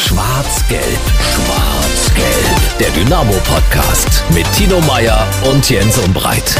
[0.00, 0.82] Schwarz-Gelb,
[1.20, 2.78] Schwarz-Gelb.
[2.78, 6.56] Der Dynamo-Podcast mit Tino Meyer und Jens Umbreit.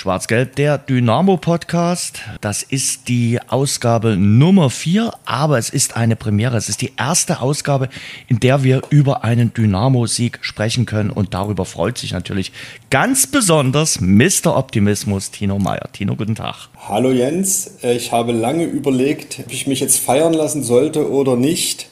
[0.00, 2.22] Schwarz-Gelb, der Dynamo-Podcast.
[2.40, 6.56] Das ist die Ausgabe Nummer 4, aber es ist eine Premiere.
[6.56, 7.90] Es ist die erste Ausgabe,
[8.26, 11.10] in der wir über einen Dynamo-Sieg sprechen können.
[11.10, 12.50] Und darüber freut sich natürlich
[12.88, 14.56] ganz besonders Mr.
[14.56, 15.92] Optimismus Tino Meyer.
[15.92, 16.70] Tino, guten Tag.
[16.88, 17.72] Hallo Jens.
[17.82, 21.90] Ich habe lange überlegt, ob ich mich jetzt feiern lassen sollte oder nicht.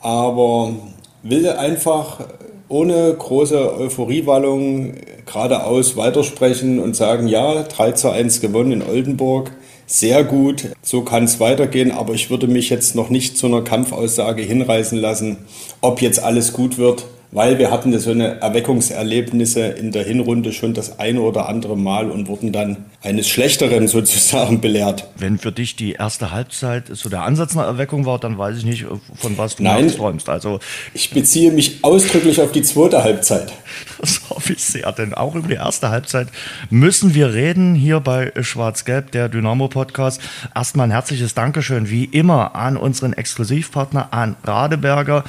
[0.00, 0.74] Aber
[1.22, 2.20] will einfach
[2.72, 4.94] ohne große Euphoriewallung
[5.26, 9.52] geradeaus weitersprechen und sagen, ja, 3 zu 1 gewonnen in Oldenburg,
[9.86, 13.60] sehr gut, so kann es weitergehen, aber ich würde mich jetzt noch nicht zu einer
[13.60, 15.36] Kampfaussage hinreißen lassen,
[15.82, 20.74] ob jetzt alles gut wird weil wir hatten so eine Erweckungserlebnisse in der Hinrunde schon
[20.74, 25.08] das eine oder andere Mal und wurden dann eines Schlechteren sozusagen belehrt.
[25.16, 28.64] Wenn für dich die erste Halbzeit so der Ansatz einer Erweckung war, dann weiß ich
[28.64, 30.28] nicht, von was du Nein, träumst.
[30.28, 30.60] Also
[30.92, 33.52] ich beziehe mich ausdrücklich auf die zweite Halbzeit.
[33.98, 36.26] Das hoffe ich sehr, denn auch über die erste Halbzeit
[36.70, 40.20] müssen wir reden hier bei Schwarz-Gelb, der Dynamo-Podcast.
[40.54, 45.24] Erstmal ein herzliches Dankeschön, wie immer, an unseren Exklusivpartner, an Radeberger.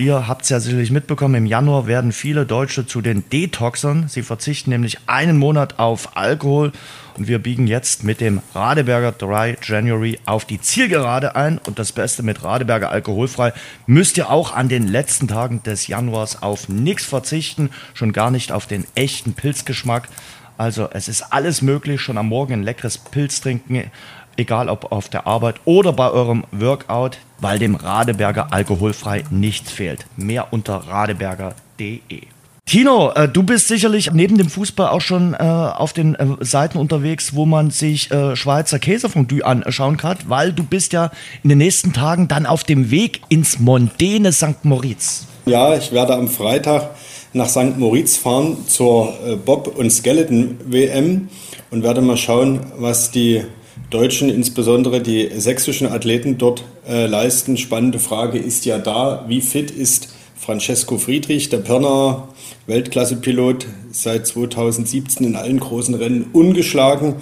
[0.00, 4.08] Ihr habt es ja sicherlich mitbekommen, im Januar werden viele Deutsche zu den Detoxern.
[4.08, 6.72] Sie verzichten nämlich einen Monat auf Alkohol
[7.18, 11.58] und wir biegen jetzt mit dem Radeberger Dry January auf die Zielgerade ein.
[11.58, 13.52] Und das Beste mit Radeberger alkoholfrei
[13.86, 18.52] müsst ihr auch an den letzten Tagen des Januars auf nichts verzichten, schon gar nicht
[18.52, 20.08] auf den echten Pilzgeschmack.
[20.56, 23.90] Also es ist alles möglich, schon am Morgen ein leckeres Pilz trinken,
[24.36, 30.06] egal ob auf der Arbeit oder bei eurem Workout, weil dem Radeberger alkoholfrei nichts fehlt.
[30.16, 32.22] Mehr unter radeberger.de.
[32.70, 36.78] Tino, äh, du bist sicherlich neben dem Fußball auch schon äh, auf den äh, Seiten
[36.78, 41.10] unterwegs, wo man sich äh, Schweizer Käsefondue anschauen kann, weil du bist ja
[41.42, 44.64] in den nächsten Tagen dann auf dem Weg ins Mondene St.
[44.64, 45.26] Moritz.
[45.46, 46.90] Ja, ich werde am Freitag
[47.32, 47.76] nach St.
[47.76, 51.28] Moritz fahren zur äh, Bob- und Skeleton-WM
[51.72, 53.42] und werde mal schauen, was die
[53.90, 57.56] Deutschen, insbesondere die sächsischen Athleten dort äh, leisten.
[57.56, 62.28] Spannende Frage ist ja da, wie fit ist Francesco Friedrich, der Pirner
[62.66, 67.16] Weltklasse-Pilot, seit 2017 in allen großen Rennen ungeschlagen,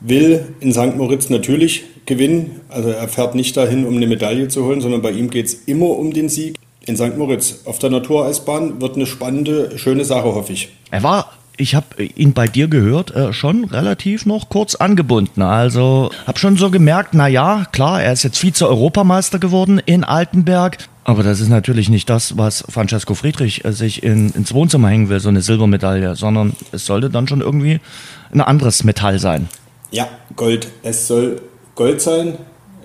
[0.00, 0.96] will in St.
[0.96, 2.60] Moritz natürlich gewinnen.
[2.68, 5.54] Also er fährt nicht dahin, um eine Medaille zu holen, sondern bei ihm geht es
[5.66, 6.56] immer um den Sieg.
[6.84, 7.16] In St.
[7.16, 10.68] Moritz auf der Natureisbahn wird eine spannende, schöne Sache, hoffe ich.
[10.90, 15.42] Er war ich habe ihn bei dir gehört, äh, schon relativ noch kurz angebunden.
[15.42, 20.78] Also habe schon so gemerkt, na ja, klar, er ist jetzt Vize-Europameister geworden in Altenberg.
[21.04, 25.08] Aber das ist natürlich nicht das, was Francesco Friedrich äh, sich in, ins Wohnzimmer hängen
[25.08, 27.80] will, so eine Silbermedaille, sondern es sollte dann schon irgendwie
[28.32, 29.48] ein anderes Metall sein.
[29.90, 30.68] Ja, Gold.
[30.82, 31.40] Es soll
[31.74, 32.38] Gold sein.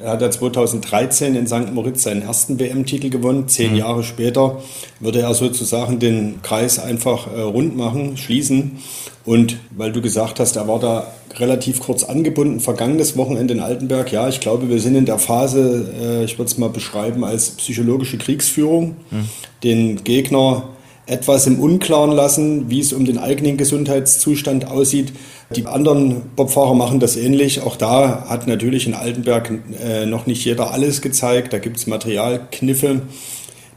[0.04, 1.74] Er hat ja 2013 in St.
[1.74, 3.48] Moritz seinen ersten WM-Titel gewonnen.
[3.48, 3.78] Zehn mhm.
[3.78, 4.62] Jahre später
[5.00, 8.80] würde er sozusagen den Kreis einfach äh, rund machen, schließen.
[9.26, 11.08] Und weil du gesagt hast, er war da
[11.38, 14.12] relativ kurz angebunden, vergangenes Wochenende in Altenberg.
[14.12, 17.52] Ja, ich glaube, wir sind in der Phase, äh, ich würde es mal beschreiben als
[17.52, 18.96] psychologische Kriegsführung.
[19.12, 19.30] Mhm.
[19.64, 20.64] Den Gegner
[21.12, 25.12] etwas im Unklaren lassen, wie es um den eigenen Gesundheitszustand aussieht.
[25.56, 27.62] Die anderen Bobfahrer machen das ähnlich.
[27.62, 29.52] Auch da hat natürlich in Altenberg
[29.84, 31.52] äh, noch nicht jeder alles gezeigt.
[31.52, 33.02] Da gibt es Materialkniffe.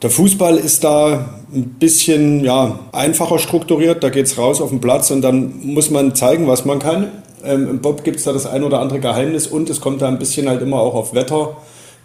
[0.00, 4.04] Der Fußball ist da ein bisschen ja, einfacher strukturiert.
[4.04, 7.10] Da geht es raus auf den Platz und dann muss man zeigen, was man kann.
[7.44, 10.08] Ähm, Im Bob gibt es da das ein oder andere Geheimnis und es kommt da
[10.08, 11.56] ein bisschen halt immer auch auf Wetter,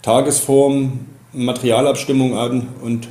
[0.01, 3.09] Tagesform, Materialabstimmung an und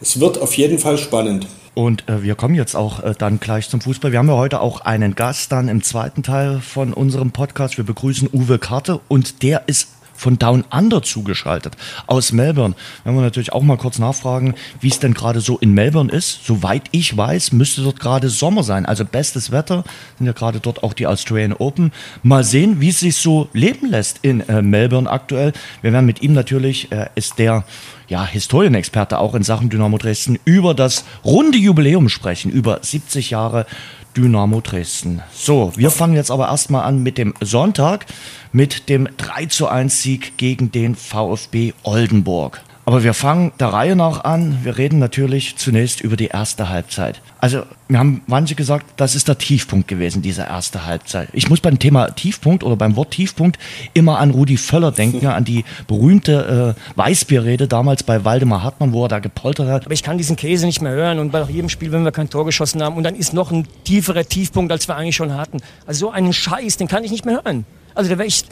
[0.00, 1.46] es wird auf jeden Fall spannend.
[1.74, 4.10] Und äh, wir kommen jetzt auch äh, dann gleich zum Fußball.
[4.10, 7.76] Wir haben ja heute auch einen Gast dann im zweiten Teil von unserem Podcast.
[7.76, 9.88] Wir begrüßen Uwe Karte und der ist
[10.18, 12.74] von Down Under zugeschaltet aus Melbourne.
[13.04, 16.44] Wenn wir natürlich auch mal kurz nachfragen, wie es denn gerade so in Melbourne ist.
[16.44, 18.84] Soweit ich weiß, müsste dort gerade Sommer sein.
[18.84, 19.84] Also bestes Wetter.
[20.18, 21.92] Sind ja gerade dort auch die Australian Open.
[22.22, 25.52] Mal sehen, wie es sich so leben lässt in äh, Melbourne aktuell.
[25.80, 27.64] Wir werden mit ihm natürlich, äh, ist der
[28.08, 33.66] ja, Historienexperte auch in Sachen Dynamo Dresden, über das runde Jubiläum sprechen, über 70 Jahre
[34.18, 35.22] Dynamo Dresden.
[35.32, 38.06] So, wir fangen jetzt aber erstmal an mit dem Sonntag,
[38.50, 42.60] mit dem 3 zu 1 Sieg gegen den VfB Oldenburg.
[42.88, 44.60] Aber wir fangen der Reihe nach an.
[44.62, 47.20] Wir reden natürlich zunächst über die erste Halbzeit.
[47.38, 51.28] Also, wir haben manche gesagt, das ist der Tiefpunkt gewesen, diese erste Halbzeit.
[51.34, 53.58] Ich muss beim Thema Tiefpunkt oder beim Wort Tiefpunkt
[53.92, 59.04] immer an Rudi Völler denken, an die berühmte äh, Weißbierrede damals bei Waldemar Hartmann, wo
[59.04, 59.84] er da gepoltert hat.
[59.84, 62.30] Aber ich kann diesen Käse nicht mehr hören und bei jedem Spiel, wenn wir kein
[62.30, 65.58] Tor geschossen haben und dann ist noch ein tieferer Tiefpunkt, als wir eigentlich schon hatten.
[65.84, 67.66] Also so einen Scheiß, den kann ich nicht mehr hören.
[67.94, 68.44] Also, also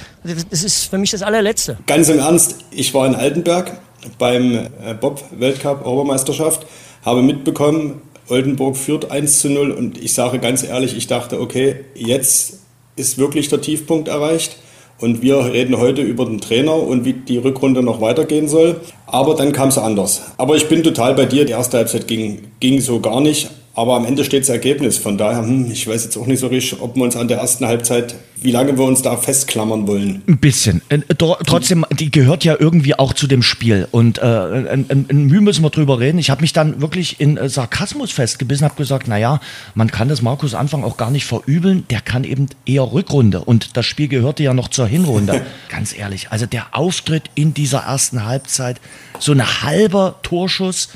[0.51, 1.79] das ist für mich das allerletzte.
[1.87, 3.79] Ganz im Ernst, ich war in Altenberg
[4.19, 6.67] beim äh, Bob-Weltcup Europameisterschaft,
[7.05, 11.85] habe mitbekommen, Oldenburg führt 1 zu 0 und ich sage ganz ehrlich, ich dachte, okay,
[11.95, 12.59] jetzt
[12.97, 14.57] ist wirklich der Tiefpunkt erreicht.
[14.99, 18.81] Und wir reden heute über den Trainer und wie die Rückrunde noch weitergehen soll.
[19.07, 20.23] Aber dann kam es anders.
[20.39, 21.45] Aber ich bin total bei dir.
[21.45, 23.51] Die erste Halbzeit ging, ging so gar nicht.
[23.77, 24.97] Aber am Ende steht das Ergebnis.
[24.97, 27.37] Von daher, hm, ich weiß jetzt auch nicht so richtig, ob wir uns an der
[27.39, 30.23] ersten Halbzeit, wie lange wir uns da festklammern wollen.
[30.27, 30.81] Ein bisschen.
[30.89, 33.87] Äh, trotzdem, die gehört ja irgendwie auch zu dem Spiel.
[33.91, 36.19] Und äh, ein, ein Mühe müssen wir drüber reden.
[36.19, 39.41] Ich habe mich dann wirklich in äh, Sarkasmus festgebissen, habe gesagt, naja,
[39.75, 41.85] man kann das Markus Anfang auch gar nicht verübeln.
[41.91, 43.41] Der kann eben eher Rückrunde.
[43.45, 45.43] Und das Spiel gehörte ja noch zur Hinrunde.
[45.69, 48.81] Ganz ehrlich, also der Auftritt in dieser ersten Halbzeit,
[49.19, 50.89] so ein halber Torschuss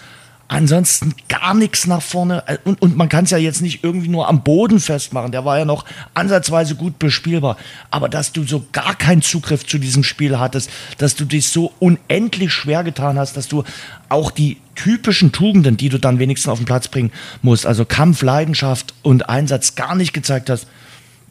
[0.52, 2.42] Ansonsten gar nichts nach vorne.
[2.64, 5.30] Und, und man kann es ja jetzt nicht irgendwie nur am Boden festmachen.
[5.30, 7.56] Der war ja noch ansatzweise gut bespielbar.
[7.92, 10.68] Aber dass du so gar keinen Zugriff zu diesem Spiel hattest,
[10.98, 13.62] dass du dich so unendlich schwer getan hast, dass du
[14.08, 17.12] auch die typischen Tugenden, die du dann wenigstens auf den Platz bringen
[17.42, 20.66] musst, also Kampf, Leidenschaft und Einsatz gar nicht gezeigt hast,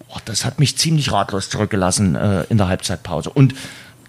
[0.08, 3.32] boah, das hat mich ziemlich ratlos zurückgelassen äh, in der Halbzeitpause.
[3.32, 3.54] Und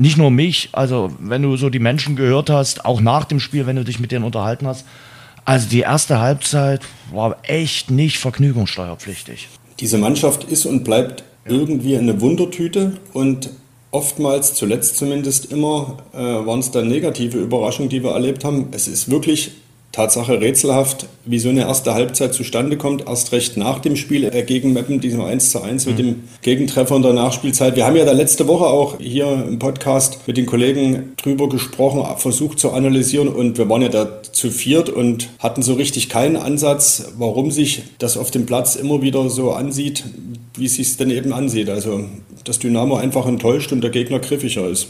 [0.00, 3.66] nicht nur mich, also wenn du so die Menschen gehört hast, auch nach dem Spiel,
[3.66, 4.86] wenn du dich mit denen unterhalten hast,
[5.44, 6.80] also die erste Halbzeit
[7.12, 9.48] war echt nicht vergnügungssteuerpflichtig.
[9.78, 13.50] Diese Mannschaft ist und bleibt irgendwie eine Wundertüte und
[13.90, 18.68] oftmals, zuletzt zumindest immer, äh, waren es dann negative Überraschungen, die wir erlebt haben.
[18.70, 19.52] Es ist wirklich
[19.92, 24.42] Tatsache rätselhaft, wie so eine erste Halbzeit zustande kommt, erst recht nach dem Spiel äh,
[24.44, 26.02] gegen Meppen, diesem 1 zu 1 mit mhm.
[26.02, 27.74] dem Gegentreffer in der Nachspielzeit.
[27.74, 32.04] Wir haben ja da letzte Woche auch hier im Podcast mit den Kollegen drüber gesprochen,
[32.18, 36.36] versucht zu analysieren und wir waren ja da zu viert und hatten so richtig keinen
[36.36, 40.04] Ansatz, warum sich das auf dem Platz immer wieder so ansieht,
[40.54, 41.68] wie es sich denn eben ansieht.
[41.68, 42.04] Also,
[42.44, 44.88] dass Dynamo einfach enttäuscht und der Gegner griffiger ist.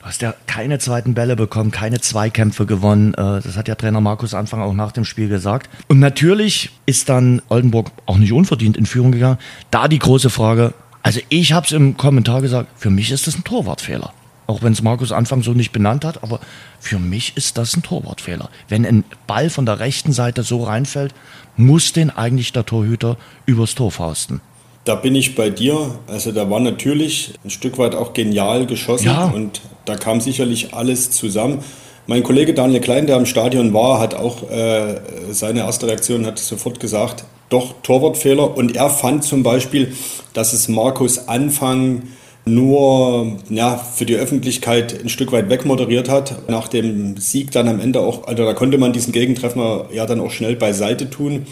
[0.00, 3.12] Du hast ja keine zweiten Bälle bekommen, keine Zweikämpfe gewonnen.
[3.12, 5.70] Äh, das hat ja Trainer Markus Anfang auch nach dem Spiel gesagt.
[5.86, 9.38] Und natürlich ist dann Oldenburg auch nicht unverdient in Führung gegangen.
[9.70, 13.36] Da die große Frage, also ich habe es im Kommentar gesagt, für mich ist das
[13.36, 14.12] ein Torwartfehler.
[14.46, 16.40] Auch wenn es Markus Anfang so nicht benannt hat, aber
[16.80, 18.50] für mich ist das ein Torwartfehler.
[18.68, 21.14] Wenn ein Ball von der rechten Seite so reinfällt,
[21.56, 23.16] muss den eigentlich der Torhüter
[23.46, 24.40] übers Tor fausten.
[24.84, 25.98] Da bin ich bei dir.
[26.08, 29.26] Also da war natürlich ein Stück weit auch genial geschossen ja.
[29.26, 31.62] und da kam sicherlich alles zusammen.
[32.06, 34.96] Mein Kollege Daniel Klein, der im Stadion war, hat auch äh,
[35.30, 38.56] seine erste Reaktion hat sofort gesagt, doch Torwartfehler.
[38.56, 39.92] Und er fand zum Beispiel,
[40.32, 42.02] dass es Markus Anfang
[42.46, 46.48] nur ja, für die Öffentlichkeit ein Stück weit wegmoderiert hat.
[46.48, 50.20] Nach dem Sieg dann am Ende auch, also da konnte man diesen Gegentreffer ja dann
[50.20, 51.46] auch schnell beiseite tun.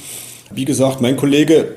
[0.51, 1.75] Wie gesagt, mein Kollege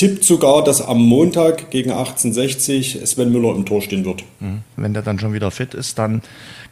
[0.00, 4.24] tippt sogar, dass am Montag gegen 1860 Sven Müller im Tor stehen wird.
[4.40, 4.62] Mhm.
[4.76, 6.22] Wenn der dann schon wieder fit ist, dann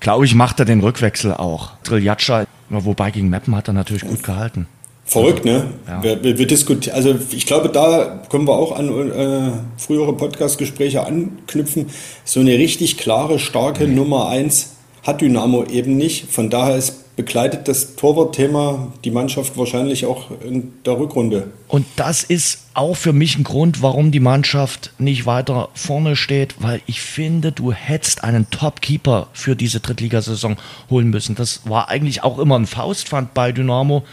[0.01, 1.73] glaube ich, macht er den Rückwechsel auch.
[1.83, 4.67] Triljatscha, wobei gegen Meppen hat er natürlich gut gehalten.
[5.05, 5.67] Verrückt, ne?
[5.87, 6.03] Ja.
[6.03, 11.05] Wir, wir, wir diskutieren, also ich glaube, da können wir auch an äh, frühere Podcast-Gespräche
[11.05, 11.89] anknüpfen.
[12.25, 13.95] So eine richtig klare, starke mhm.
[13.95, 14.71] Nummer 1
[15.03, 16.33] hat Dynamo eben nicht.
[16.33, 21.49] Von daher ist begleitet das Torwartthema die Mannschaft wahrscheinlich auch in der Rückrunde.
[21.67, 26.55] Und das ist auch für mich ein Grund, warum die Mannschaft nicht weiter vorne steht,
[26.61, 30.59] weil ich finde, du hättest einen Top-Keeper für diese Drittligasaison
[30.91, 31.35] holen müssen.
[31.35, 34.05] Das war eigentlich auch immer ein Faustpfand bei Dynamo.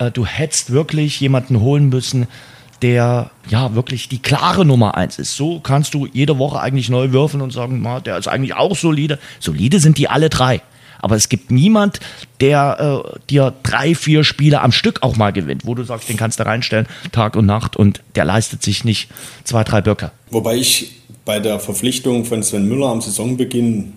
[0.00, 2.26] Äh, du hättest wirklich jemanden holen müssen,
[2.82, 5.36] der ja wirklich die klare Nummer eins ist.
[5.36, 9.20] So kannst du jede Woche eigentlich neu würfeln und sagen, der ist eigentlich auch solide.
[9.38, 10.60] Solide sind die alle drei.
[11.00, 12.00] Aber es gibt niemand,
[12.40, 16.16] der äh, dir drei, vier Spiele am Stück auch mal gewinnt, wo du sagst, den
[16.16, 19.08] kannst du reinstellen, Tag und Nacht und der leistet sich nicht
[19.44, 20.10] zwei, drei Böcke.
[20.30, 23.92] Wobei ich bei der Verpflichtung von Sven Müller am Saisonbeginn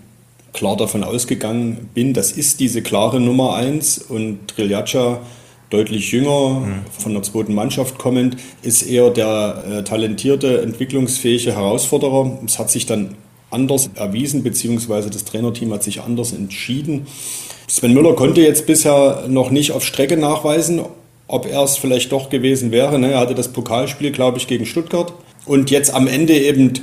[0.53, 5.21] klar davon ausgegangen bin, das ist diese klare Nummer eins und Triljatscha
[5.69, 6.81] deutlich jünger, mhm.
[6.91, 12.39] von der zweiten Mannschaft kommend, ist eher der äh, talentierte, entwicklungsfähige Herausforderer.
[12.45, 13.15] Es hat sich dann
[13.51, 17.07] anders erwiesen, beziehungsweise das Trainerteam hat sich anders entschieden.
[17.67, 20.81] Sven Müller konnte jetzt bisher noch nicht auf Strecke nachweisen,
[21.27, 22.99] ob er es vielleicht doch gewesen wäre.
[22.99, 23.11] Ne?
[23.11, 25.13] Er hatte das Pokalspiel, glaube ich, gegen Stuttgart.
[25.45, 26.73] Und jetzt am Ende eben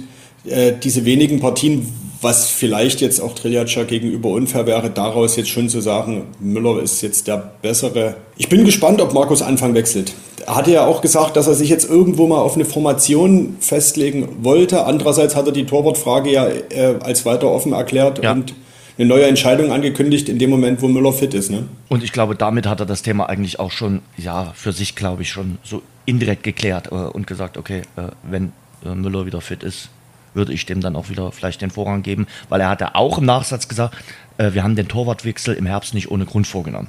[0.47, 1.87] äh, diese wenigen Partien,
[2.21, 7.01] was vielleicht jetzt auch Triljatscha gegenüber unfair wäre, daraus jetzt schon zu sagen, Müller ist
[7.03, 8.17] jetzt der bessere.
[8.37, 10.15] Ich bin gespannt, ob Markus Anfang wechselt.
[10.47, 14.29] Er hatte ja auch gesagt, dass er sich jetzt irgendwo mal auf eine Formation festlegen
[14.43, 14.85] wollte.
[14.87, 18.33] Andererseits hat er die Torwartfrage ja äh, als weiter offen erklärt ja.
[18.33, 18.55] und
[18.99, 21.51] eine neue Entscheidung angekündigt in dem Moment, wo Müller fit ist.
[21.51, 21.69] Ne?
[21.89, 25.23] Und ich glaube, damit hat er das Thema eigentlich auch schon, ja, für sich, glaube
[25.23, 28.53] ich, schon so indirekt geklärt äh, und gesagt, okay, äh, wenn
[28.85, 29.91] äh, Müller wieder fit ist,
[30.39, 33.27] würde ich dem dann auch wieder vielleicht den Vorrang geben, weil er hatte auch im
[33.27, 33.95] Nachsatz gesagt,
[34.39, 36.89] äh, wir haben den Torwartwechsel im Herbst nicht ohne Grund vorgenommen.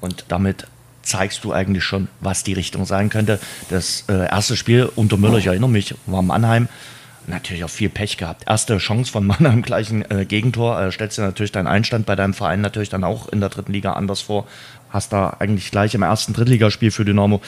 [0.00, 0.66] Und damit
[1.02, 3.40] zeigst du eigentlich schon, was die Richtung sein könnte.
[3.70, 6.68] Das äh, erste Spiel unter Müller, ich erinnere mich, war Mannheim.
[7.26, 8.44] Natürlich auch viel Pech gehabt.
[8.46, 10.80] Erste Chance von Mannheim gleich ein äh, Gegentor.
[10.80, 13.72] Äh, stellst dir natürlich deinen Einstand bei deinem Verein natürlich dann auch in der dritten
[13.72, 14.46] Liga anders vor.
[14.90, 17.40] Hast da eigentlich gleich im ersten Drittligaspiel für Dynamo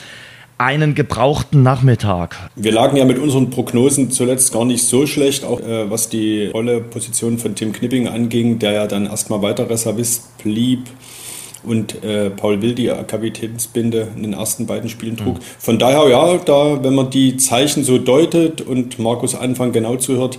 [0.62, 2.36] einen gebrauchten Nachmittag.
[2.54, 6.46] Wir lagen ja mit unseren Prognosen zuletzt gar nicht so schlecht, auch äh, was die
[6.46, 10.84] Rolle Position von Tim Knipping anging, der ja dann erstmal weiter Reservist blieb
[11.64, 15.36] und äh, Paul Will die Kapitänsbinde in den ersten beiden Spielen trug.
[15.36, 15.42] Mhm.
[15.58, 20.38] Von daher, ja, da, wenn man die Zeichen so deutet und Markus Anfang genau zuhört,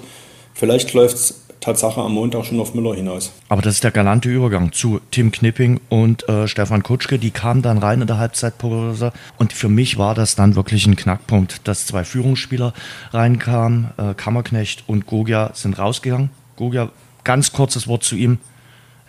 [0.53, 3.31] vielleicht läuft es Tatsache am Montag schon auf Müller hinaus.
[3.47, 7.17] Aber das ist der galante Übergang zu Tim Knipping und äh, Stefan Kutschke.
[7.17, 9.13] Die kamen dann rein in der Halbzeitpause.
[9.37, 12.73] Und für mich war das dann wirklich ein Knackpunkt, dass zwei Führungsspieler
[13.11, 13.91] reinkamen.
[13.97, 16.29] Äh, Kammerknecht und Gogia sind rausgegangen.
[16.57, 16.89] Gogia,
[17.23, 18.39] ganz kurzes Wort zu ihm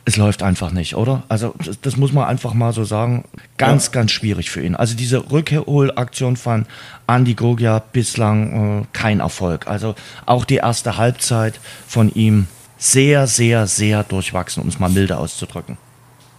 [0.07, 1.23] es läuft einfach nicht, oder?
[1.29, 3.25] Also das, das, muss man einfach mal so sagen.
[3.57, 3.93] Ganz, ja.
[3.93, 4.75] ganz schwierig für ihn.
[4.75, 6.67] Also diese Rückholaktion von
[7.07, 9.67] Andy Gogia bislang äh, kein Erfolg.
[9.67, 9.95] Also
[10.27, 12.47] auch die erste Halbzeit von ihm
[12.77, 15.79] sehr, sehr, sehr durchwachsen, um es mal milde auszudrücken.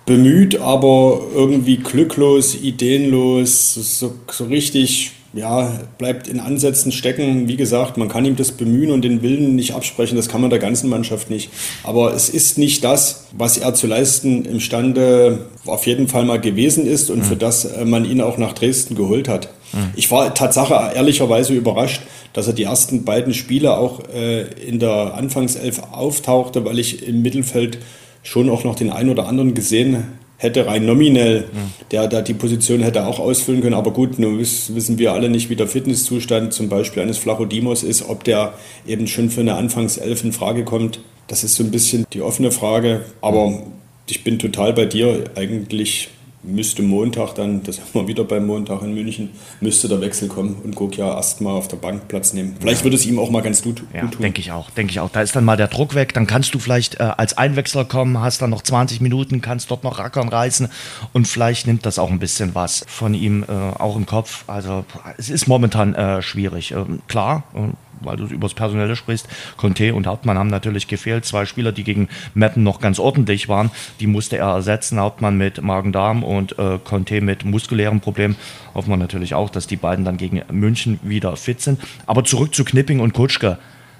[0.05, 7.49] Bemüht, aber irgendwie glücklos, ideenlos, so, so richtig ja, bleibt in Ansätzen stecken.
[7.49, 10.49] Wie gesagt, man kann ihm das Bemühen und den Willen nicht absprechen, das kann man
[10.49, 11.49] der ganzen Mannschaft nicht.
[11.83, 16.87] Aber es ist nicht das, was er zu leisten imstande auf jeden Fall mal gewesen
[16.87, 17.23] ist und mhm.
[17.23, 19.49] für das äh, man ihn auch nach Dresden geholt hat.
[19.73, 19.91] Mhm.
[19.95, 22.01] Ich war Tatsache ehrlicherweise überrascht,
[22.31, 27.21] dass er die ersten beiden Spiele auch äh, in der Anfangself auftauchte, weil ich im
[27.21, 27.79] Mittelfeld
[28.23, 30.05] schon auch noch den einen oder anderen gesehen
[30.37, 31.45] hätte rein nominell,
[31.91, 33.73] der da die Position hätte auch ausfüllen können.
[33.73, 38.09] Aber gut, nun wissen wir alle nicht, wie der Fitnesszustand zum Beispiel eines Flachodimos ist,
[38.09, 38.53] ob der
[38.85, 40.99] eben schon für eine Anfangself in Frage kommt.
[41.27, 43.05] Das ist so ein bisschen die offene Frage.
[43.21, 43.63] Aber
[44.07, 45.23] ich bin total bei dir.
[45.35, 46.09] Eigentlich
[46.45, 50.57] müsste Montag dann, das haben wir wieder beim Montag in München, müsste der Wechsel kommen
[50.63, 52.55] und Gokia erstmal auf der Bank Platz nehmen.
[52.59, 54.21] Vielleicht würde es ihm auch mal ganz gut, ja, gut tun.
[54.21, 55.09] Denke ich auch, denke ich auch.
[55.09, 58.19] Da ist dann mal der Druck weg, dann kannst du vielleicht äh, als Einwechsler kommen,
[58.19, 60.69] hast dann noch 20 Minuten, kannst dort noch rackern reißen
[61.13, 64.43] und vielleicht nimmt das auch ein bisschen was von ihm äh, auch im Kopf.
[64.47, 64.85] Also
[65.17, 66.71] es ist momentan äh, schwierig.
[66.71, 67.69] Ähm, klar, äh,
[68.01, 71.25] weil du über das Personelle sprichst, Conte und Hauptmann haben natürlich gefehlt.
[71.25, 74.99] Zwei Spieler, die gegen Meppen noch ganz ordentlich waren, die musste er ersetzen.
[74.99, 78.35] Hauptmann mit Magen-Darm und äh, Conte mit muskulären Problemen.
[78.73, 81.79] Hoffen wir natürlich auch, dass die beiden dann gegen München wieder fit sind.
[82.05, 83.57] Aber zurück zu Knipping und Kutschke.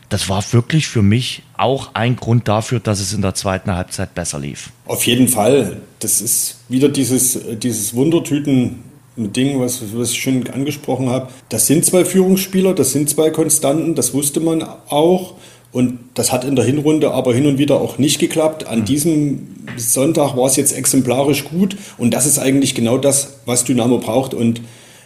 [0.09, 4.13] Das war wirklich für mich auch ein Grund dafür, dass es in der zweiten Halbzeit
[4.13, 4.69] besser lief.
[4.85, 5.81] Auf jeden Fall.
[5.99, 8.83] Das ist wieder dieses, dieses Wundertüten
[9.17, 11.29] ein Ding, was, was ich schon angesprochen habe.
[11.49, 15.35] Das sind zwei Führungsspieler, das sind zwei Konstanten, das wusste man auch.
[15.71, 18.65] Und das hat in der Hinrunde aber hin und wieder auch nicht geklappt.
[18.65, 18.85] An mhm.
[18.85, 21.75] diesem Sonntag war es jetzt exemplarisch gut.
[21.97, 24.33] Und das ist eigentlich genau das, was Dynamo braucht.
[24.33, 24.61] Und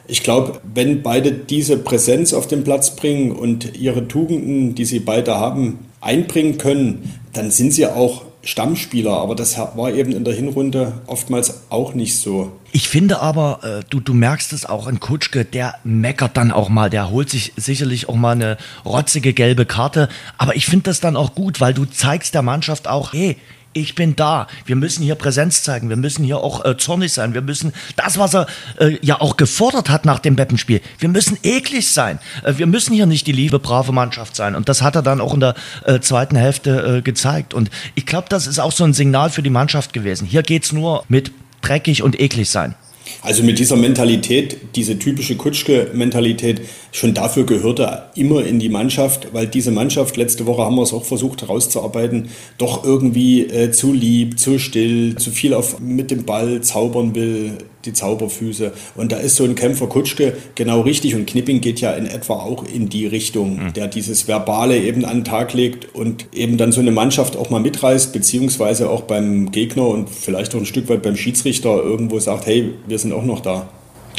[0.07, 4.99] ich glaube, wenn beide diese Präsenz auf den Platz bringen und ihre Tugenden, die sie
[4.99, 10.33] beide haben, einbringen können, dann sind sie auch Stammspieler, aber das war eben in der
[10.33, 12.51] Hinrunde oftmals auch nicht so.
[12.71, 16.69] Ich finde aber, äh, du, du merkst es auch in Kutschke, der meckert dann auch
[16.69, 20.99] mal, der holt sich sicherlich auch mal eine rotzige gelbe Karte, aber ich finde das
[20.99, 23.37] dann auch gut, weil du zeigst der Mannschaft auch, hey,
[23.79, 24.47] ich bin da.
[24.65, 25.89] Wir müssen hier Präsenz zeigen.
[25.89, 27.33] Wir müssen hier auch äh, zornig sein.
[27.33, 28.47] Wir müssen das, was er
[28.79, 30.81] äh, ja auch gefordert hat nach dem Beppenspiel.
[30.97, 32.19] Wir müssen eklig sein.
[32.43, 34.55] Äh, wir müssen hier nicht die liebe, brave Mannschaft sein.
[34.55, 35.55] Und das hat er dann auch in der
[35.85, 37.53] äh, zweiten Hälfte äh, gezeigt.
[37.53, 40.27] Und ich glaube, das ist auch so ein Signal für die Mannschaft gewesen.
[40.27, 41.31] Hier geht es nur mit
[41.61, 42.75] dreckig und eklig sein.
[43.21, 46.61] Also mit dieser Mentalität, diese typische Kutschke-Mentalität,
[46.91, 50.83] schon dafür gehört er immer in die Mannschaft, weil diese Mannschaft, letzte Woche haben wir
[50.83, 56.11] es auch versucht herauszuarbeiten, doch irgendwie äh, zu lieb, zu still, zu viel auf, mit
[56.11, 58.73] dem Ball zaubern will, die Zauberfüße.
[58.95, 62.33] Und da ist so ein Kämpfer Kutschke genau richtig und Knipping geht ja in etwa
[62.33, 63.73] auch in die Richtung, mhm.
[63.73, 67.49] der dieses Verbale eben an den Tag legt und eben dann so eine Mannschaft auch
[67.49, 72.19] mal mitreißt, beziehungsweise auch beim Gegner und vielleicht auch ein Stück weit beim Schiedsrichter irgendwo
[72.19, 73.69] sagt, hey, wir sind auch noch da.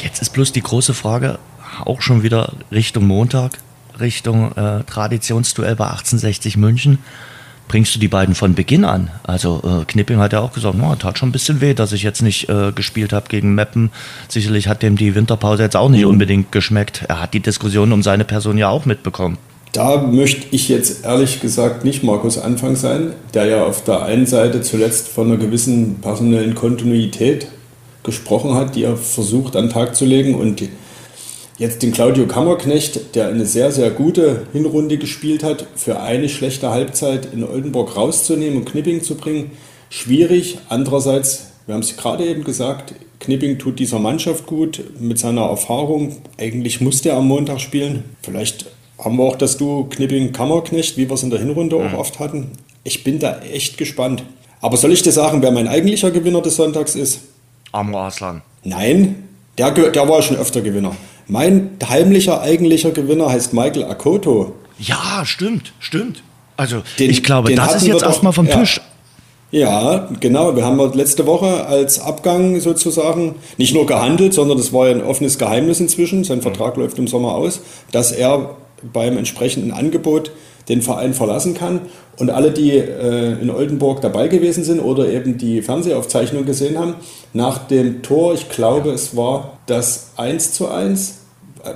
[0.02, 1.38] Jetzt ist bloß die große Frage,
[1.85, 3.59] auch schon wieder Richtung Montag,
[3.99, 6.99] Richtung äh, Traditionsduell bei 1860 München
[7.71, 9.12] bringst du die beiden von Beginn an?
[9.23, 12.03] Also äh, Knipping hat ja auch gesagt, no, tat schon ein bisschen weh, dass ich
[12.03, 13.93] jetzt nicht äh, gespielt habe gegen Meppen.
[14.29, 16.09] Sicherlich hat dem die Winterpause jetzt auch nicht mhm.
[16.09, 17.05] unbedingt geschmeckt.
[17.07, 19.39] Er hat die Diskussion um seine Person ja auch mitbekommen.
[19.71, 24.27] Da möchte ich jetzt ehrlich gesagt nicht Markus Anfang sein, der ja auf der einen
[24.27, 27.47] Seite zuletzt von einer gewissen personellen Kontinuität
[28.03, 30.61] gesprochen hat, die er versucht an den Tag zu legen und
[31.61, 36.71] jetzt den Claudio Kammerknecht, der eine sehr, sehr gute Hinrunde gespielt hat, für eine schlechte
[36.71, 39.52] Halbzeit in Oldenburg rauszunehmen und Knipping zu bringen,
[39.90, 40.59] schwierig.
[40.71, 46.17] Andererseits, wir haben es gerade eben gesagt, Knipping tut dieser Mannschaft gut mit seiner Erfahrung.
[46.38, 48.05] Eigentlich muss der am Montag spielen.
[48.23, 48.64] Vielleicht
[48.99, 52.52] haben wir auch das Duo Knipping-Kammerknecht, wie wir es in der Hinrunde auch oft hatten.
[52.85, 54.25] Ich bin da echt gespannt.
[54.62, 57.21] Aber soll ich dir sagen, wer mein eigentlicher Gewinner des Sonntags ist?
[57.73, 58.40] Amro Aslan.
[58.64, 60.97] Nein, der, der war schon öfter Gewinner.
[61.31, 64.53] Mein heimlicher, eigentlicher Gewinner heißt Michael Akoto.
[64.81, 66.25] Ja, stimmt, stimmt.
[66.57, 68.59] Also den, ich glaube, das ist jetzt erstmal vom ja.
[68.59, 68.81] Tisch.
[69.53, 70.57] Ja, genau.
[70.57, 75.05] Wir haben letzte Woche als Abgang sozusagen nicht nur gehandelt, sondern das war ja ein
[75.05, 76.25] offenes Geheimnis inzwischen.
[76.25, 77.61] Sein Vertrag läuft im Sommer aus,
[77.93, 78.57] dass er
[78.93, 80.33] beim entsprechenden Angebot
[80.69, 81.81] den Verein verlassen kann.
[82.17, 86.95] Und alle, die äh, in Oldenburg dabei gewesen sind oder eben die Fernsehaufzeichnung gesehen haben,
[87.33, 91.20] nach dem Tor, ich glaube, es war das 1 zu 1,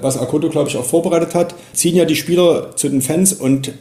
[0.01, 3.73] was Akoto, glaube ich, auch vorbereitet hat, ziehen ja die Spieler zu den Fans und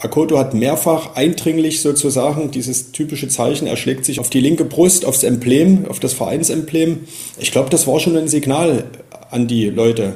[0.00, 5.04] Akoto hat mehrfach eindringlich sozusagen dieses typische Zeichen, er schlägt sich auf die linke Brust,
[5.04, 7.00] aufs Emblem, auf das Vereinsemblem.
[7.38, 8.84] Ich glaube, das war schon ein Signal
[9.30, 10.14] an die Leute.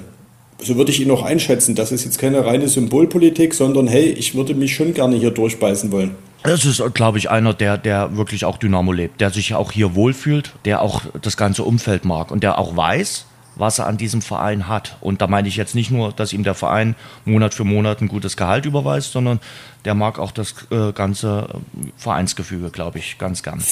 [0.62, 1.74] So würde ich ihn auch einschätzen.
[1.74, 5.90] Das ist jetzt keine reine Symbolpolitik, sondern hey, ich würde mich schon gerne hier durchbeißen
[5.90, 6.14] wollen.
[6.44, 9.96] Das ist, glaube ich, einer, der, der wirklich auch Dynamo lebt, der sich auch hier
[9.96, 14.22] wohlfühlt, der auch das ganze Umfeld mag und der auch weiß, was er an diesem
[14.22, 14.96] Verein hat.
[15.00, 16.94] Und da meine ich jetzt nicht nur, dass ihm der Verein
[17.24, 19.40] Monat für Monat ein gutes Gehalt überweist, sondern
[19.84, 21.48] der mag auch das äh, ganze
[21.96, 23.62] Vereinsgefüge, glaube ich, ganz gern.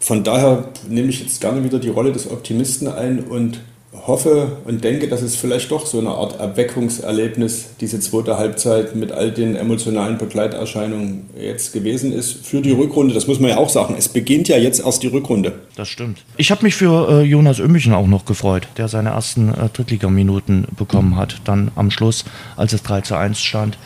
[0.00, 3.60] Von daher nehme ich jetzt gerne wieder die Rolle des Optimisten ein und
[3.92, 9.10] hoffe und denke, dass es vielleicht doch so eine Art Erweckungserlebnis, diese zweite Halbzeit mit
[9.10, 13.14] all den emotionalen Begleiterscheinungen jetzt gewesen ist für die Rückrunde.
[13.14, 13.96] Das muss man ja auch sagen.
[13.98, 15.60] Es beginnt ja jetzt erst die Rückrunde.
[15.76, 16.24] Das stimmt.
[16.36, 20.66] Ich habe mich für äh, Jonas Ömmichen auch noch gefreut, der seine ersten äh, Drittligaminuten
[20.76, 21.40] bekommen hat.
[21.44, 22.24] Dann am Schluss,
[22.56, 23.76] als es 3 zu 1 stand.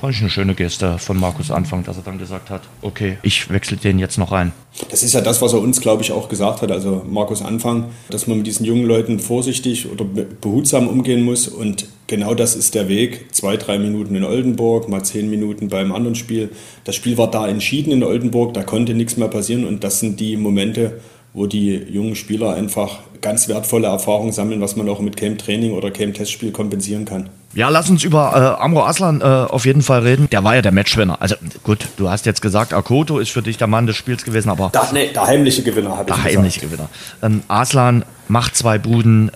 [0.00, 3.50] Fand ich eine schöne Geste von Markus Anfang, dass er dann gesagt hat, okay, ich
[3.50, 4.52] wechsle den jetzt noch rein.
[4.88, 7.86] Das ist ja das, was er uns, glaube ich, auch gesagt hat, also Markus Anfang,
[8.08, 11.48] dass man mit diesen jungen Leuten vorsichtig oder behutsam umgehen muss.
[11.48, 13.26] Und genau das ist der Weg.
[13.32, 16.50] Zwei, drei Minuten in Oldenburg, mal zehn Minuten beim anderen Spiel.
[16.84, 19.64] Das Spiel war da entschieden in Oldenburg, da konnte nichts mehr passieren.
[19.66, 21.00] Und das sind die Momente,
[21.32, 25.72] wo die jungen Spieler einfach ganz wertvolle Erfahrungen sammeln, was man auch mit Camp Training
[25.72, 27.28] oder Camp Testspiel kompensieren kann.
[27.52, 30.28] Ja, lass uns über äh, Amro Aslan äh, auf jeden Fall reden.
[30.30, 31.20] Der war ja der Matchwinner.
[31.20, 34.50] Also gut, du hast jetzt gesagt, Akoto ist für dich der Mann des Spiels gewesen,
[34.50, 34.70] aber.
[34.72, 36.88] Da, nee, der heimliche Gewinner, habe ich Der heimliche Gewinner.
[37.22, 39.32] Ähm, Aslan macht zwei Buden, äh,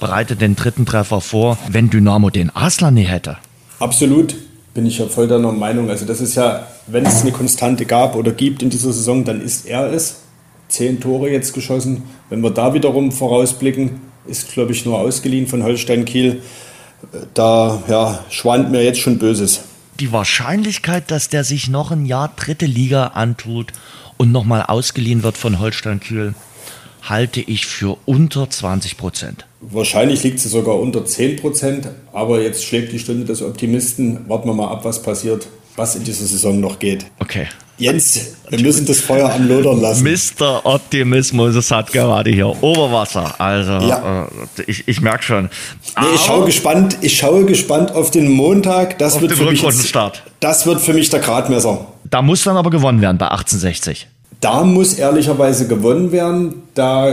[0.00, 1.58] bereitet den dritten Treffer vor.
[1.68, 3.36] Wenn Dynamo den Aslan nie hätte.
[3.80, 4.34] Absolut,
[4.72, 5.90] bin ich ja voll deiner Meinung.
[5.90, 9.42] Also das ist ja, wenn es eine Konstante gab oder gibt in dieser Saison, dann
[9.42, 10.22] ist er es.
[10.68, 12.04] Zehn Tore jetzt geschossen.
[12.28, 16.42] Wenn wir da wiederum vorausblicken, ist, glaube ich, nur ausgeliehen von Holstein Kiel
[17.34, 19.60] da ja, schwant mir jetzt schon Böses.
[20.00, 23.72] Die Wahrscheinlichkeit, dass der sich noch ein Jahr dritte Liga antut
[24.16, 26.34] und nochmal ausgeliehen wird von Holstein Kiel,
[27.02, 29.46] halte ich für unter 20 Prozent.
[29.60, 34.28] Wahrscheinlich liegt sie sogar unter 10 Prozent, aber jetzt schlägt die Stunde des Optimisten.
[34.28, 35.48] Warten wir mal ab, was passiert,
[35.78, 37.06] was in dieser Saison noch geht.
[37.20, 37.46] Okay.
[37.78, 40.02] Jens, wir müssen das Feuer am Lodern lassen.
[40.02, 40.66] Mr.
[40.66, 43.40] Optimismus, es hat gerade hier Oberwasser.
[43.40, 44.26] Also, ja.
[44.58, 45.44] äh, ich, ich merke schon.
[46.00, 48.98] Nee, ich, schaue gespannt, ich schaue gespannt auf den Montag.
[48.98, 49.96] Das, wird für, mich jetzt,
[50.40, 51.86] das wird für mich der Gradmesser.
[52.10, 54.08] Da muss dann aber gewonnen werden bei 1860.
[54.40, 56.62] Da muss ehrlicherweise gewonnen werden.
[56.74, 57.08] Da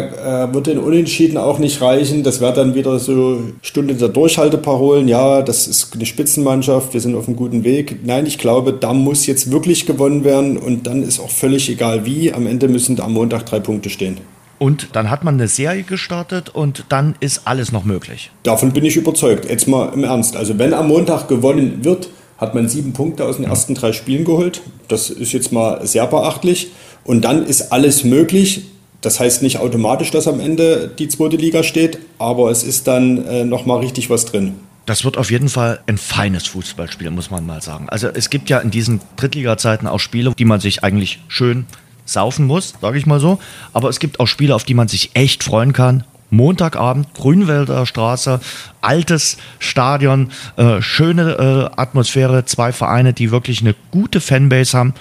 [0.46, 2.22] äh, wird den Unentschieden auch nicht reichen.
[2.22, 5.08] Das wäre dann wieder so Stunde der Durchhalteparolen.
[5.08, 8.06] Ja, das ist eine Spitzenmannschaft, wir sind auf einem guten Weg.
[8.06, 12.06] Nein, ich glaube, da muss jetzt wirklich gewonnen werden und dann ist auch völlig egal
[12.06, 12.32] wie.
[12.32, 14.18] Am Ende müssen am Montag drei Punkte stehen.
[14.60, 18.32] Und dann hat man eine Serie gestartet und dann ist alles noch möglich.
[18.44, 19.50] Davon bin ich überzeugt.
[19.50, 20.38] Jetzt mal im Ernst.
[20.38, 24.26] Also wenn am Montag gewonnen wird, hat man sieben Punkte aus den ersten drei Spielen
[24.26, 24.62] geholt.
[24.88, 26.72] Das ist jetzt mal sehr beachtlich.
[27.06, 28.66] Und dann ist alles möglich.
[29.02, 33.24] Das heißt nicht automatisch, dass am Ende die zweite Liga steht, aber es ist dann
[33.26, 34.56] äh, nochmal richtig was drin.
[34.88, 37.88] Das wird auf jeden Fall ein feines Fußballspiel, muss man mal sagen.
[37.90, 41.66] Also es gibt ja in diesen Drittliga-Zeiten auch Spiele, die man sich eigentlich schön
[42.06, 43.40] saufen muss, sage ich mal so.
[43.74, 46.04] Aber es gibt auch Spiele, auf die man sich echt freuen kann.
[46.32, 48.40] Montagabend, Grünwälder Straße,
[48.82, 54.94] altes Stadion, äh, schöne äh, Atmosphäre, zwei Vereine, die wirklich eine gute Fanbase haben.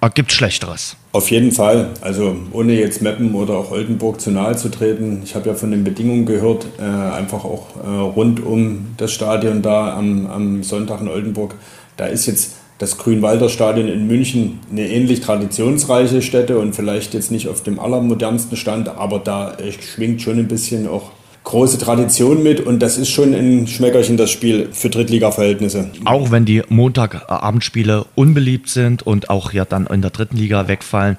[0.00, 0.96] Äh, Gibt Schlechteres?
[1.12, 1.90] Auf jeden Fall.
[2.00, 5.22] Also ohne jetzt Meppen oder auch Oldenburg zu nahe zu treten.
[5.24, 9.62] Ich habe ja von den Bedingungen gehört, äh, einfach auch äh, rund um das Stadion
[9.62, 11.54] da am, am Sonntag in Oldenburg.
[11.96, 17.32] Da ist jetzt das Grünwalder Stadion in München eine ähnlich traditionsreiche Stätte und vielleicht jetzt
[17.32, 21.10] nicht auf dem allermodernsten Stand, aber da schwingt schon ein bisschen auch
[21.48, 25.90] große Tradition mit und das ist schon ein Schmeckerchen, das Spiel für Drittliga-Verhältnisse.
[26.04, 31.16] Auch wenn die Montagabendspiele unbeliebt sind und auch ja dann in der dritten Liga wegfallen.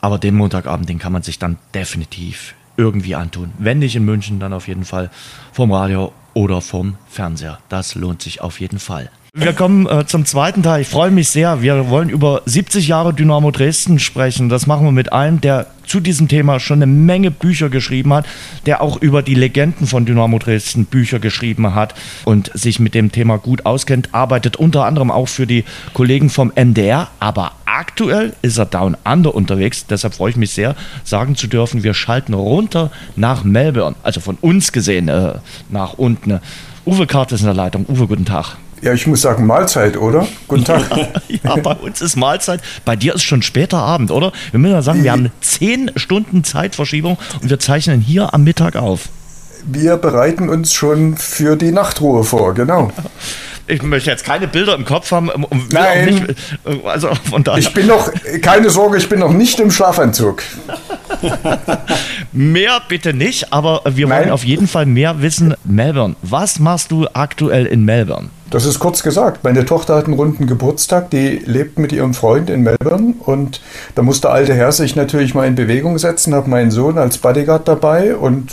[0.00, 3.52] Aber den Montagabend, den kann man sich dann definitiv irgendwie antun.
[3.56, 5.10] Wenn nicht in München, dann auf jeden Fall
[5.52, 7.60] vom Radio oder vom Fernseher.
[7.68, 9.10] Das lohnt sich auf jeden Fall.
[9.34, 10.82] Wir kommen äh, zum zweiten Teil.
[10.82, 11.62] Ich freue mich sehr.
[11.62, 14.50] Wir wollen über 70 Jahre Dynamo Dresden sprechen.
[14.50, 18.26] Das machen wir mit einem, der zu diesem Thema schon eine Menge Bücher geschrieben hat,
[18.66, 21.94] der auch über die Legenden von Dynamo Dresden Bücher geschrieben hat
[22.26, 25.64] und sich mit dem Thema gut auskennt, arbeitet unter anderem auch für die
[25.94, 29.86] Kollegen vom MDR, aber aktuell ist er Down Under unterwegs.
[29.86, 34.36] Deshalb freue ich mich sehr, sagen zu dürfen, wir schalten runter nach Melbourne, also von
[34.42, 35.36] uns gesehen äh,
[35.70, 36.38] nach unten.
[36.84, 37.86] Uwe Kart ist in der Leitung.
[37.88, 38.58] Uwe, guten Tag.
[38.82, 40.26] Ja, ich muss sagen Mahlzeit, oder?
[40.48, 40.82] Guten Tag.
[41.28, 42.60] ja, bei uns ist Mahlzeit.
[42.84, 44.32] Bei dir ist schon später Abend, oder?
[44.50, 48.74] Wir müssen ja sagen, wir haben zehn Stunden Zeitverschiebung und wir zeichnen hier am Mittag
[48.74, 49.08] auf.
[49.64, 52.90] Wir bereiten uns schon für die Nachtruhe vor, genau.
[53.72, 55.30] Ich möchte jetzt keine Bilder im Kopf haben.
[55.70, 56.04] Nein.
[56.04, 57.58] Nicht, also von daher.
[57.58, 58.10] Ich bin noch,
[58.42, 60.42] keine Sorge, ich bin noch nicht im Schlafanzug.
[62.32, 64.20] mehr bitte nicht, aber wir Nein.
[64.20, 65.54] wollen auf jeden Fall mehr wissen.
[65.64, 68.28] Melbourne, was machst du aktuell in Melbourne?
[68.50, 69.44] Das ist kurz gesagt.
[69.44, 73.62] Meine Tochter hat einen runden Geburtstag, die lebt mit ihrem Freund in Melbourne und
[73.94, 77.16] da muss der alte Herr sich natürlich mal in Bewegung setzen, habe meinen Sohn als
[77.16, 78.52] Bodyguard dabei und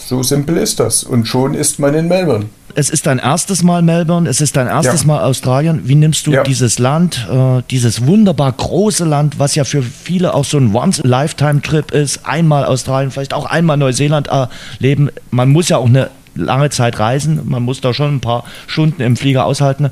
[0.00, 1.04] so simpel ist das.
[1.04, 2.46] Und schon ist man in Melbourne.
[2.78, 5.06] Es ist dein erstes Mal Melbourne, es ist dein erstes ja.
[5.06, 5.88] Mal Australien.
[5.88, 6.42] Wie nimmst du ja.
[6.42, 11.90] dieses Land, äh, dieses wunderbar große Land, was ja für viele auch so ein Once-Lifetime-Trip
[11.92, 15.08] ist, einmal Australien, vielleicht auch einmal Neuseeland erleben.
[15.30, 17.40] Man muss ja auch eine lange Zeit reisen.
[17.44, 19.88] Man muss da schon ein paar Stunden im Flieger aushalten.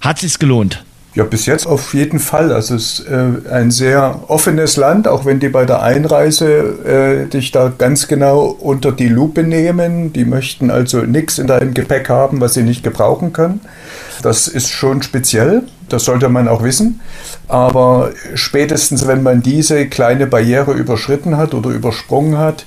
[0.00, 0.82] Hat sich's gelohnt?
[1.14, 2.52] Ja, bis jetzt auf jeden Fall.
[2.52, 6.46] Also es ist äh, ein sehr offenes Land, auch wenn die bei der Einreise
[6.84, 10.12] äh, dich da ganz genau unter die Lupe nehmen.
[10.12, 13.60] Die möchten also nichts in deinem Gepäck haben, was sie nicht gebrauchen können.
[14.22, 17.00] Das ist schon speziell, das sollte man auch wissen.
[17.46, 22.66] Aber spätestens, wenn man diese kleine Barriere überschritten hat oder übersprungen hat,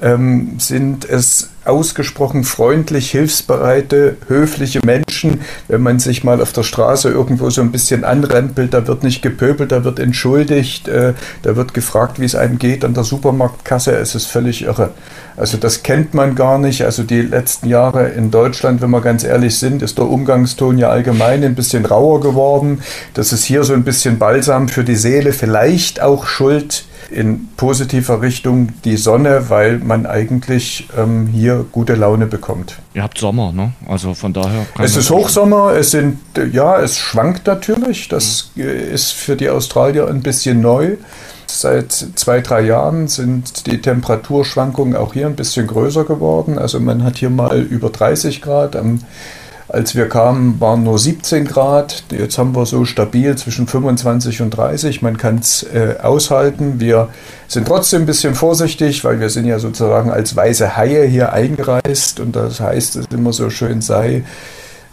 [0.00, 5.40] ähm, sind es ausgesprochen freundlich, hilfsbereite, höfliche Menschen.
[5.68, 9.22] Wenn man sich mal auf der Straße irgendwo so ein bisschen anrempelt, da wird nicht
[9.22, 13.92] gepöbelt, da wird entschuldigt, äh, da wird gefragt, wie es einem geht an der Supermarktkasse.
[13.92, 14.90] Es ist völlig irre.
[15.36, 16.84] Also das kennt man gar nicht.
[16.84, 20.88] Also die letzten Jahre in Deutschland, wenn wir ganz ehrlich sind, ist der Umgangston ja
[20.88, 22.82] allgemein ein bisschen rauer geworden.
[23.14, 28.20] Das ist hier so ein bisschen Balsam für die Seele, vielleicht auch Schuld in positiver
[28.20, 32.78] Richtung die Sonne, weil man eigentlich ähm, hier gute Laune bekommt.
[32.94, 33.72] Ihr habt Sommer, ne?
[33.86, 34.66] Also von daher.
[34.78, 36.18] es ist Hochsommer, es sind,
[36.52, 38.08] ja, es schwankt natürlich.
[38.08, 38.64] Das mhm.
[38.64, 40.96] ist für die Australier ein bisschen neu.
[41.46, 46.58] Seit zwei, drei Jahren sind die Temperaturschwankungen auch hier ein bisschen größer geworden.
[46.58, 48.76] Also man hat hier mal über 30 Grad.
[48.76, 49.00] Am
[49.68, 52.04] als wir kamen, waren nur 17 Grad.
[52.10, 55.02] Jetzt haben wir so stabil zwischen 25 und 30.
[55.02, 56.80] Man kann es äh, aushalten.
[56.80, 57.08] Wir
[57.48, 62.18] sind trotzdem ein bisschen vorsichtig, weil wir sind ja sozusagen als weiße Haie hier eingereist.
[62.20, 64.24] Und das heißt, es immer so schön sei,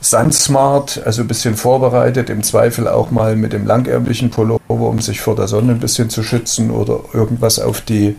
[0.09, 5.19] Sunsmart, also ein bisschen vorbereitet, im Zweifel auch mal mit dem langärmlichen Pullover, um sich
[5.19, 8.15] vor der Sonne ein bisschen zu schützen oder irgendwas auf die,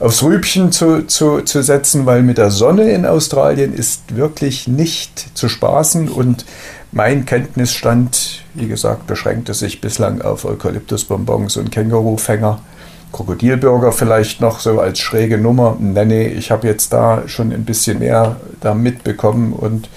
[0.00, 5.36] aufs Rübchen zu, zu, zu setzen, weil mit der Sonne in Australien ist wirklich nicht
[5.36, 6.44] zu spaßen und
[6.92, 12.60] mein Kenntnisstand, wie gesagt, beschränkte sich bislang auf Eukalyptusbonbons und Kängurufänger.
[13.12, 15.76] Krokodilbürger vielleicht noch so als schräge Nummer.
[15.78, 19.88] Nee, ich habe jetzt da schon ein bisschen mehr da mitbekommen und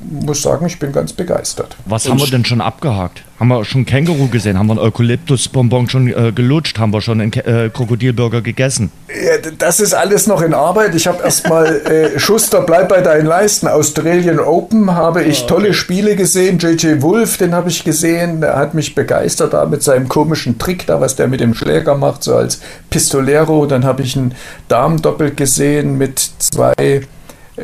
[0.00, 1.76] muss sagen, ich bin ganz begeistert.
[1.86, 3.24] Was und haben wir denn schon abgehakt?
[3.40, 4.58] Haben wir schon Känguru gesehen?
[4.58, 6.78] Haben wir einen Eukalyptusbonbon schon äh, gelutscht?
[6.78, 8.92] Haben wir schon einen äh, Krokodilburger gegessen?
[9.08, 10.94] Ja, das ist alles noch in Arbeit.
[10.94, 13.66] Ich habe erstmal äh, Schuster, bleib bei deinen Leisten.
[13.66, 16.58] Australian Open habe ich tolle Spiele gesehen.
[16.58, 18.40] JJ Wolf, den habe ich gesehen.
[18.42, 21.96] Der hat mich begeistert da mit seinem komischen Trick da, was der mit dem Schläger
[21.96, 23.66] macht, so als Pistolero.
[23.66, 24.34] Dann habe ich einen
[24.68, 27.02] Damendoppel gesehen mit zwei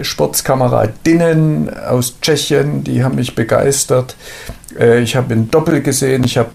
[0.03, 4.17] Sportskameradinnen aus Tschechien, die haben mich begeistert.
[4.79, 6.51] Äh, ich habe ihn doppelt gesehen, ich habe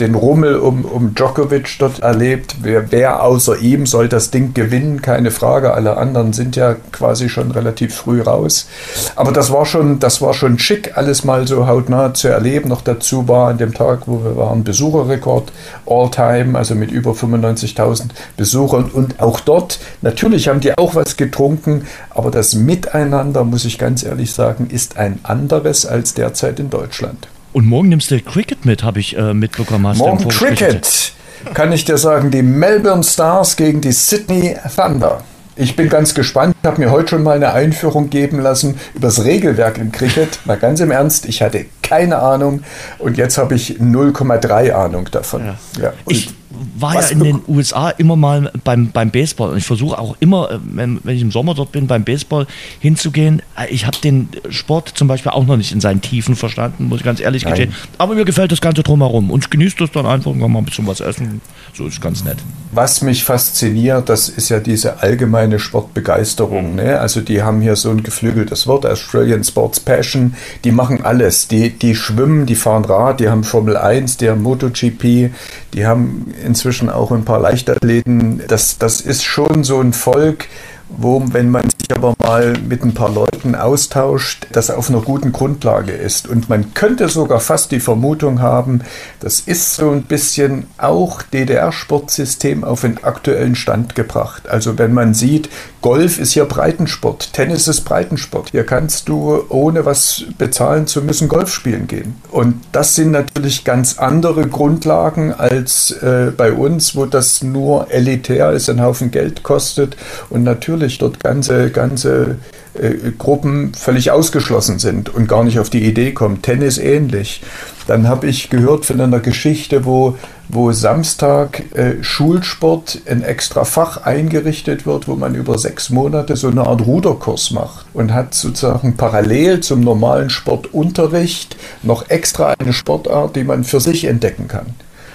[0.00, 2.56] den Rummel um, um Djokovic dort erlebt.
[2.62, 5.02] Wer, wer außer ihm soll das Ding gewinnen?
[5.02, 5.74] Keine Frage.
[5.74, 8.68] Alle anderen sind ja quasi schon relativ früh raus.
[9.16, 12.68] Aber das war schon, das war schon schick, alles mal so hautnah zu erleben.
[12.68, 15.52] Noch dazu war an dem Tag, wo wir waren, Besucherrekord
[15.86, 18.90] all time, also mit über 95.000 Besuchern.
[18.90, 24.02] Und auch dort, natürlich haben die auch was getrunken, aber das Miteinander, muss ich ganz
[24.02, 27.28] ehrlich sagen, ist ein anderes als derzeit in Deutschland.
[27.56, 29.86] Und morgen nimmst du Cricket mit, habe ich äh, mitbekommen.
[29.86, 31.14] Hast morgen Cricket,
[31.54, 32.30] kann ich dir sagen.
[32.30, 35.24] Die Melbourne Stars gegen die Sydney Thunder.
[35.56, 36.54] Ich bin ganz gespannt.
[36.62, 40.38] Ich habe mir heute schon mal eine Einführung geben lassen über das Regelwerk im Cricket.
[40.44, 42.62] Mal ganz im Ernst, ich hatte keine Ahnung
[42.98, 45.46] und jetzt habe ich 0,3 Ahnung davon.
[45.46, 45.56] Ja.
[45.80, 45.92] Ja.
[46.08, 46.34] Ich
[46.78, 50.50] war ja in den USA immer mal beim, beim Baseball und ich versuche auch immer,
[50.50, 52.46] äh, wenn, wenn, ich im Sommer dort bin, beim Baseball
[52.80, 53.42] hinzugehen.
[53.58, 57.00] Äh, ich habe den Sport zum Beispiel auch noch nicht in seinen Tiefen verstanden, muss
[57.00, 57.74] ich ganz ehrlich gestehen.
[57.98, 60.60] Aber mir gefällt das Ganze drumherum und ich genieße das dann einfach und kann mal
[60.60, 61.40] ein bisschen was essen.
[61.76, 62.38] So ist ganz nett.
[62.72, 66.74] Was mich fasziniert, das ist ja diese allgemeine Sportbegeisterung.
[66.74, 66.98] Ne?
[66.98, 70.34] Also die haben hier so ein geflügeltes Wort, Australian Sports Passion.
[70.64, 71.48] Die machen alles.
[71.48, 75.30] Die, die schwimmen, die fahren Rad, die haben Formel 1, die haben MotoGP,
[75.74, 78.42] die haben inzwischen auch ein paar Leichtathleten.
[78.48, 80.48] Das, das ist schon so ein Volk,
[80.88, 85.92] wo, wenn man aber mal mit ein paar Leuten austauscht, das auf einer guten Grundlage
[85.92, 86.28] ist.
[86.28, 88.82] Und man könnte sogar fast die Vermutung haben,
[89.20, 94.48] das ist so ein bisschen auch DDR-Sportsystem auf den aktuellen Stand gebracht.
[94.48, 95.48] Also wenn man sieht,
[95.82, 98.50] Golf ist hier Breitensport, Tennis ist Breitensport.
[98.50, 102.16] Hier kannst du, ohne was bezahlen zu müssen, Golf spielen gehen.
[102.30, 108.50] Und das sind natürlich ganz andere Grundlagen als äh, bei uns, wo das nur elitär
[108.50, 109.96] ist, einen Haufen Geld kostet
[110.28, 112.38] und natürlich natürlich dort ganze, ganze
[112.74, 116.42] äh, Gruppen völlig ausgeschlossen sind und gar nicht auf die Idee kommen.
[116.42, 117.42] Tennis ähnlich.
[117.86, 120.16] Dann habe ich gehört von einer Geschichte, wo,
[120.48, 126.48] wo Samstag äh, Schulsport ein extra Fach eingerichtet wird, wo man über sechs Monate so
[126.48, 133.36] eine Art Ruderkurs macht und hat sozusagen parallel zum normalen Sportunterricht noch extra eine Sportart,
[133.36, 134.74] die man für sich entdecken kann.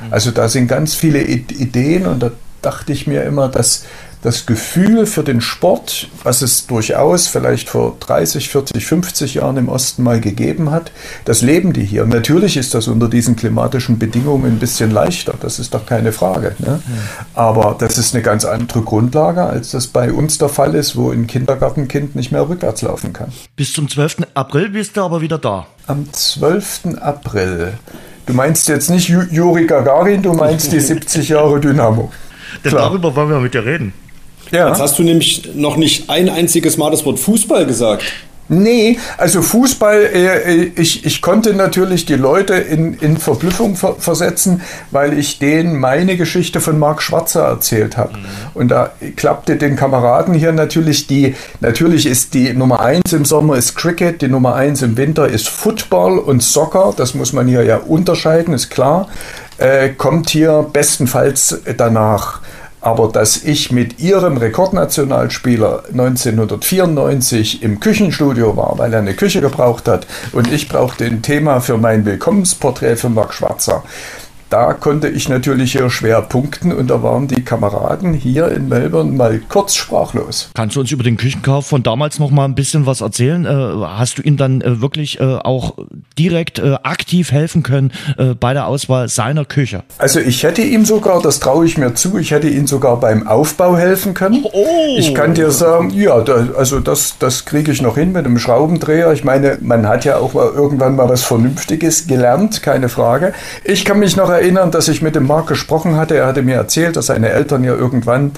[0.10, 3.84] Also da sind ganz viele Ideen und da dachte ich mir immer, dass
[4.22, 9.70] das Gefühl für den Sport, was es durchaus vielleicht vor 30, 40, 50 Jahren im
[9.70, 10.92] Osten mal gegeben hat,
[11.26, 12.06] das leben die hier.
[12.06, 16.56] Natürlich ist das unter diesen klimatischen Bedingungen ein bisschen leichter, das ist doch keine Frage.
[16.60, 16.82] Ne?
[17.34, 21.12] Aber das ist eine ganz andere Grundlage, als das bei uns der Fall ist, wo
[21.12, 23.32] ein Kindergartenkind nicht mehr rückwärts laufen kann.
[23.56, 24.18] Bis zum 12.
[24.36, 25.66] April bist du aber wieder da.
[25.88, 26.98] Am 12.
[27.02, 27.74] April.
[28.28, 32.12] Du meinst jetzt nicht Juri Gagarin, du meinst die 70 Jahre Dynamo.
[32.64, 33.94] Denn darüber wollen wir mit dir reden.
[34.52, 34.70] Ja.
[34.70, 38.04] Jetzt hast du nämlich noch nicht ein einziges Mal das Wort Fußball gesagt.
[38.54, 44.62] Nee, also Fußball, äh, ich, ich konnte natürlich die Leute in, in Verblüffung ver versetzen,
[44.92, 48.18] weil ich denen meine Geschichte von Marc Schwarzer erzählt habe.
[48.18, 48.26] Mhm.
[48.54, 53.56] Und da klappte den Kameraden hier natürlich die, natürlich ist die Nummer eins im Sommer
[53.56, 57.64] ist Cricket, die Nummer eins im Winter ist Football und Soccer, das muss man hier
[57.64, 59.08] ja unterscheiden, ist klar,
[59.60, 62.42] äh, kommt hier bestenfalls danach
[62.82, 69.88] aber dass ich mit ihrem Rekordnationalspieler 1994 im Küchenstudio war, weil er eine Küche gebraucht
[69.88, 70.08] hat.
[70.34, 73.84] Und ich brauchte ein Thema für mein Willkommensporträt von Marc Schwarzer,
[74.52, 79.12] da konnte ich natürlich hier schwer punkten und da waren die Kameraden hier in Melbourne
[79.12, 80.50] mal kurz sprachlos.
[80.54, 83.46] Kannst du uns über den Küchenkauf von damals noch mal ein bisschen was erzählen?
[83.46, 85.78] Äh, hast du ihm dann äh, wirklich äh, auch
[86.20, 87.92] direkt aktiv helfen können
[88.40, 89.84] bei der Auswahl seiner Küche?
[89.98, 93.28] Also ich hätte ihm sogar, das traue ich mir zu, ich hätte ihm sogar beim
[93.28, 94.46] Aufbau helfen können.
[94.52, 94.96] Oh.
[94.98, 98.38] Ich kann dir sagen, ja, da, also das, das kriege ich noch hin mit einem
[98.38, 99.12] Schraubendreher.
[99.14, 103.34] Ich meine, man hat ja auch irgendwann mal was Vernünftiges gelernt, keine Frage.
[103.64, 106.18] Ich kann mich noch erinnern, erinnern, dass ich mit dem Marc gesprochen hatte.
[106.18, 108.32] Er hatte mir erzählt, dass seine Eltern ja irgendwann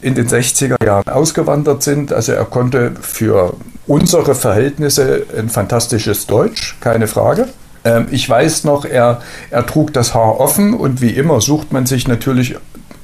[0.00, 2.12] in den 60er Jahren ausgewandert sind.
[2.12, 3.54] Also er konnte für
[3.86, 7.48] unsere Verhältnisse ein fantastisches Deutsch, keine Frage.
[7.84, 11.86] Ähm, ich weiß noch, er, er trug das Haar offen und wie immer sucht man
[11.86, 12.56] sich natürlich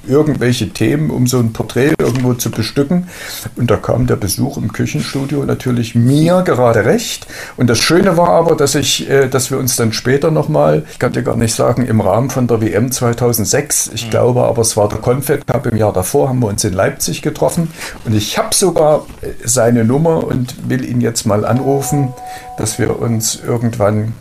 [0.08, 3.08] irgendwelche Themen, um so ein Porträt irgendwo zu bestücken.
[3.56, 7.26] Und da kam der Besuch im Küchenstudio natürlich mir gerade recht.
[7.56, 10.98] Und das Schöne war aber, dass ich, äh, dass wir uns dann später nochmal, ich
[10.98, 14.10] kann dir gar nicht sagen, im Rahmen von der WM 2006, ich mhm.
[14.10, 17.22] glaube aber es war der Confed Cup im Jahr davor, haben wir uns in Leipzig
[17.22, 17.70] getroffen.
[18.04, 22.12] Und ich habe sogar äh, seine Nummer und will ihn jetzt mal anrufen,
[22.58, 24.14] dass wir uns irgendwann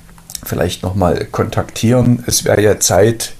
[0.43, 2.23] vielleicht nochmal kontaktieren.
[2.27, 3.34] Es wäre ja Zeit,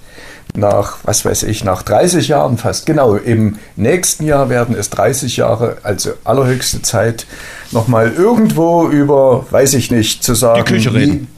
[0.54, 5.36] nach, was weiß ich, nach 30 Jahren fast, genau, im nächsten Jahr werden es 30
[5.36, 7.26] Jahre, also allerhöchste Zeit,
[7.72, 10.64] nochmal irgendwo über, weiß ich nicht, zu sagen.
[10.66, 11.28] Die Küche reden.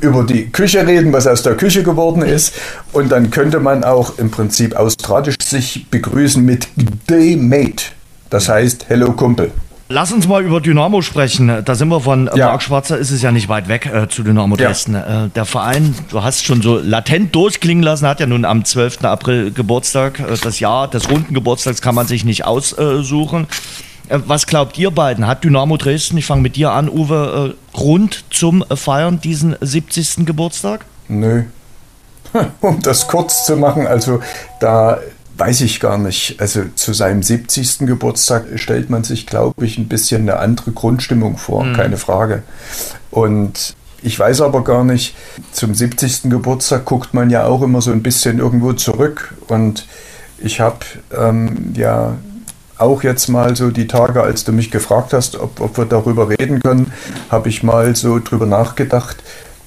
[0.00, 2.54] über die Küche reden, was aus der Küche geworden ist.
[2.92, 6.68] Und dann könnte man auch im Prinzip australisch sich begrüßen mit
[7.10, 7.86] Day Mate.
[8.30, 9.50] Das heißt, Hello Kumpel.
[9.92, 11.62] Lass uns mal über Dynamo sprechen.
[11.66, 12.46] Da sind wir von ja.
[12.46, 14.94] Marc Schwarzer, ist es ja nicht weit weg äh, zu Dynamo Dresden.
[14.94, 15.26] Ja.
[15.26, 19.04] Äh, der Verein, du hast schon so latent durchklingen lassen, hat ja nun am 12.
[19.04, 20.18] April Geburtstag.
[20.18, 23.46] Äh, das Jahr des runden Geburtstags kann man sich nicht aussuchen.
[24.08, 25.26] Äh, was glaubt ihr beiden?
[25.26, 30.24] Hat Dynamo Dresden, ich fange mit dir an, Uwe, äh, Grund zum Feiern diesen 70.
[30.24, 30.86] Geburtstag?
[31.08, 31.44] Nö.
[32.62, 34.20] Um das kurz zu machen, also
[34.58, 35.00] da
[35.42, 36.36] weiß ich gar nicht.
[36.38, 37.80] Also zu seinem 70.
[37.80, 41.74] Geburtstag stellt man sich, glaube ich, ein bisschen eine andere Grundstimmung vor, mhm.
[41.74, 42.44] keine Frage.
[43.10, 45.16] Und ich weiß aber gar nicht,
[45.50, 46.30] zum 70.
[46.30, 49.34] Geburtstag guckt man ja auch immer so ein bisschen irgendwo zurück.
[49.48, 49.88] Und
[50.38, 50.78] ich habe
[51.12, 52.14] ähm, ja
[52.78, 56.28] auch jetzt mal so die Tage, als du mich gefragt hast, ob, ob wir darüber
[56.28, 56.92] reden können,
[57.30, 59.16] habe ich mal so drüber nachgedacht,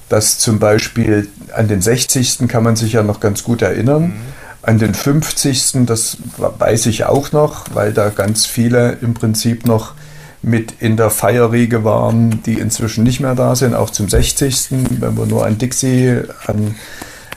[0.08, 2.48] dass zum Beispiel an den 60.
[2.48, 4.04] kann man sich ja noch ganz gut erinnern.
[4.04, 4.45] Mhm.
[4.66, 5.86] An den 50.
[5.86, 9.94] das weiß ich auch noch, weil da ganz viele im Prinzip noch
[10.42, 14.70] mit in der Feierriege waren, die inzwischen nicht mehr da sind, auch zum 60.
[14.98, 16.74] Wenn wir nur an Dixie, an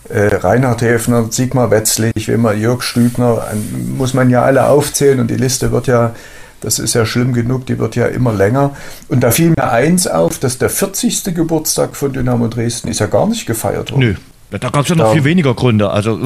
[0.10, 5.20] äh, Reinhard Häfner, Sigmar Wetzlich, wie immer Jörg Stübner, an, muss man ja alle aufzählen
[5.20, 6.16] und die Liste wird ja,
[6.62, 8.76] das ist ja schlimm genug, die wird ja immer länger.
[9.08, 11.36] Und da fiel mir eins auf, dass der 40.
[11.36, 14.00] Geburtstag von Dynamo Dresden ist ja gar nicht gefeiert worden.
[14.00, 14.16] Nö.
[14.52, 15.92] Da gab es ja noch da, viel weniger Gründe.
[15.92, 16.20] Also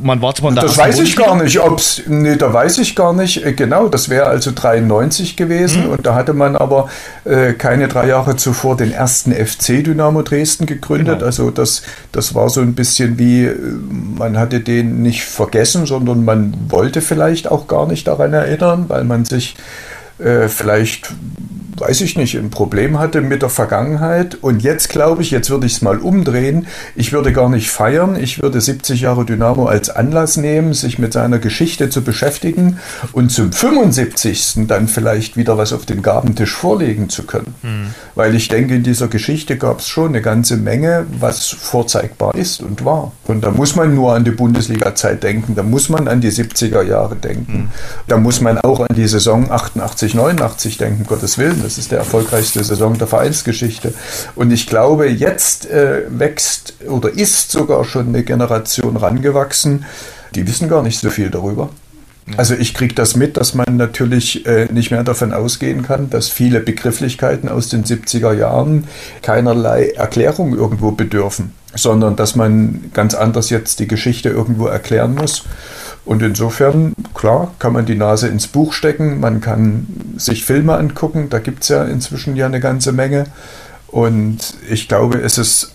[0.00, 2.02] man war zwar in der Das weiß ich gar nicht, ob's.
[2.06, 3.44] Nee, da weiß ich gar nicht.
[3.44, 5.90] Äh, genau, das wäre also 93 gewesen mhm.
[5.90, 6.88] und da hatte man aber
[7.24, 11.16] äh, keine drei Jahre zuvor den ersten FC Dynamo Dresden gegründet.
[11.18, 11.26] Genau.
[11.26, 11.82] Also das,
[12.12, 13.56] das war so ein bisschen wie, äh,
[14.16, 19.02] man hatte den nicht vergessen, sondern man wollte vielleicht auch gar nicht daran erinnern, weil
[19.02, 19.56] man sich
[20.20, 21.12] äh, vielleicht
[21.76, 24.36] weiß ich nicht, ein Problem hatte mit der Vergangenheit.
[24.40, 26.66] Und jetzt glaube ich, jetzt würde ich es mal umdrehen.
[26.94, 28.16] Ich würde gar nicht feiern.
[28.16, 32.78] Ich würde 70 Jahre Dynamo als Anlass nehmen, sich mit seiner Geschichte zu beschäftigen
[33.12, 34.66] und zum 75.
[34.66, 37.54] dann vielleicht wieder was auf den Gabentisch vorlegen zu können.
[37.62, 37.94] Mhm.
[38.14, 42.62] Weil ich denke, in dieser Geschichte gab es schon eine ganze Menge, was vorzeigbar ist
[42.62, 43.12] und war.
[43.26, 45.54] Und da muss man nur an die Bundesliga-Zeit denken.
[45.54, 47.52] Da muss man an die 70er Jahre denken.
[47.52, 47.68] Mhm.
[48.08, 51.59] Da muss man auch an die Saison 88, 89 denken, Gottes Willen.
[51.62, 53.94] Das ist der erfolgreichste Saison der Vereinsgeschichte.
[54.34, 59.84] Und ich glaube, jetzt äh, wächst oder ist sogar schon eine Generation rangewachsen,
[60.34, 61.70] die wissen gar nicht so viel darüber.
[62.36, 66.28] Also ich kriege das mit, dass man natürlich äh, nicht mehr davon ausgehen kann, dass
[66.28, 68.84] viele Begrifflichkeiten aus den 70er Jahren
[69.22, 75.44] keinerlei Erklärung irgendwo bedürfen, sondern dass man ganz anders jetzt die Geschichte irgendwo erklären muss.
[76.10, 81.28] Und insofern, klar, kann man die Nase ins Buch stecken, man kann sich Filme angucken,
[81.30, 83.26] da gibt es ja inzwischen ja eine ganze Menge.
[83.86, 85.72] Und ich glaube, es ist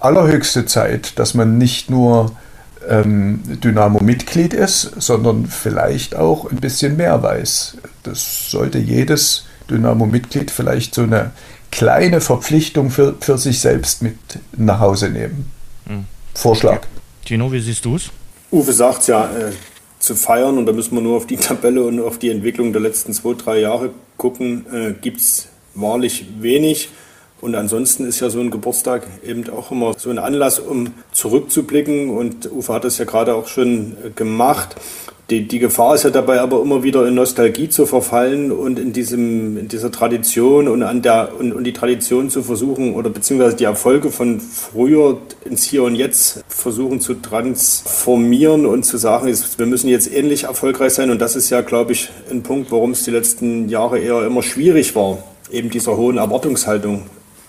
[0.00, 2.32] allerhöchste Zeit, dass man nicht nur
[2.88, 7.76] ähm, Dynamo-Mitglied ist, sondern vielleicht auch ein bisschen mehr weiß.
[8.04, 11.32] Das sollte jedes Dynamo-Mitglied vielleicht so eine
[11.70, 14.16] kleine Verpflichtung für, für sich selbst mit
[14.56, 15.52] nach Hause nehmen.
[15.84, 16.06] Mhm.
[16.32, 16.86] Vorschlag.
[17.26, 18.10] Tino, wie siehst du es?
[18.50, 19.52] Uwe sagt ja, äh,
[20.04, 22.82] zu feiern, und da müssen wir nur auf die Tabelle und auf die Entwicklung der
[22.82, 26.90] letzten zwei, drei Jahre gucken, äh, gibt es wahrlich wenig.
[27.40, 32.08] Und ansonsten ist ja so ein Geburtstag eben auch immer so ein Anlass, um zurückzublicken.
[32.10, 34.76] Und Uwe hat das ja gerade auch schon äh, gemacht.
[35.30, 38.92] Die, die Gefahr ist ja dabei aber immer wieder in Nostalgie zu verfallen und in,
[38.92, 43.56] diesem, in dieser Tradition und, an der, und, und die Tradition zu versuchen oder beziehungsweise
[43.56, 49.66] die Erfolge von früher ins Hier und Jetzt versuchen zu transformieren und zu sagen, wir
[49.66, 51.10] müssen jetzt ähnlich erfolgreich sein.
[51.10, 54.42] Und das ist ja, glaube ich, ein Punkt, warum es die letzten Jahre eher immer
[54.42, 57.04] schwierig war, eben dieser hohen Erwartungshaltung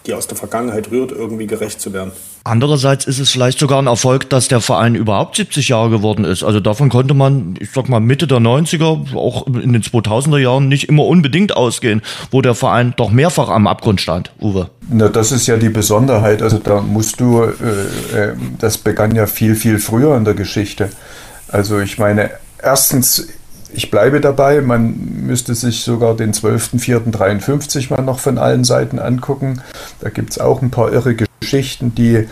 [0.06, 2.12] die aus der Vergangenheit rührt, irgendwie gerecht zu werden.
[2.48, 6.44] Andererseits ist es vielleicht sogar ein Erfolg, dass der Verein überhaupt 70 Jahre geworden ist.
[6.44, 10.68] Also davon konnte man, ich sag mal, Mitte der 90er, auch in den 2000er Jahren
[10.68, 14.70] nicht immer unbedingt ausgehen, wo der Verein doch mehrfach am Abgrund stand, Uwe.
[14.88, 16.44] Na, das ist ja die Besonderheit.
[16.44, 20.92] Also da musst du, äh, äh, das begann ja viel, viel früher in der Geschichte.
[21.48, 22.30] Also ich meine,
[22.62, 23.28] erstens
[23.74, 29.62] ich bleibe dabei, man müsste sich sogar den 12.04.53 mal noch von allen Seiten angucken.
[30.00, 31.35] Da gibt es auch ein paar irre Geschichten,
[31.96, 32.28] die,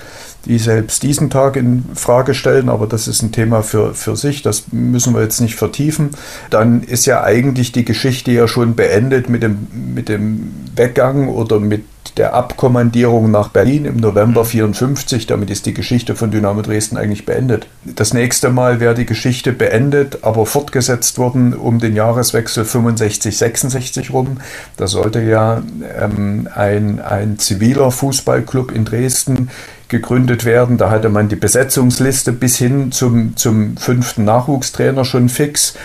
[0.46, 4.42] die selbst diesen Tag in Frage stellen, aber das ist ein Thema für, für sich,
[4.42, 6.10] das müssen wir jetzt nicht vertiefen.
[6.50, 11.60] Dann ist ja eigentlich die Geschichte ja schon beendet mit dem, mit dem Weggang oder
[11.60, 11.84] mit
[12.18, 15.26] der Abkommandierung nach Berlin im November 54.
[15.26, 17.68] Damit ist die Geschichte von Dynamo Dresden eigentlich beendet.
[17.84, 24.38] Das nächste Mal wäre die Geschichte beendet, aber fortgesetzt worden um den Jahreswechsel 65-66 rum.
[24.78, 25.64] Da sollte ja
[26.00, 29.50] ähm, ein, ein ziviler Fußballclub in Dresden
[29.88, 30.78] gegründet werden.
[30.78, 35.76] Da hatte man die Besetzungsliste bis hin zum, zum fünften Nachwuchstrainer schon fix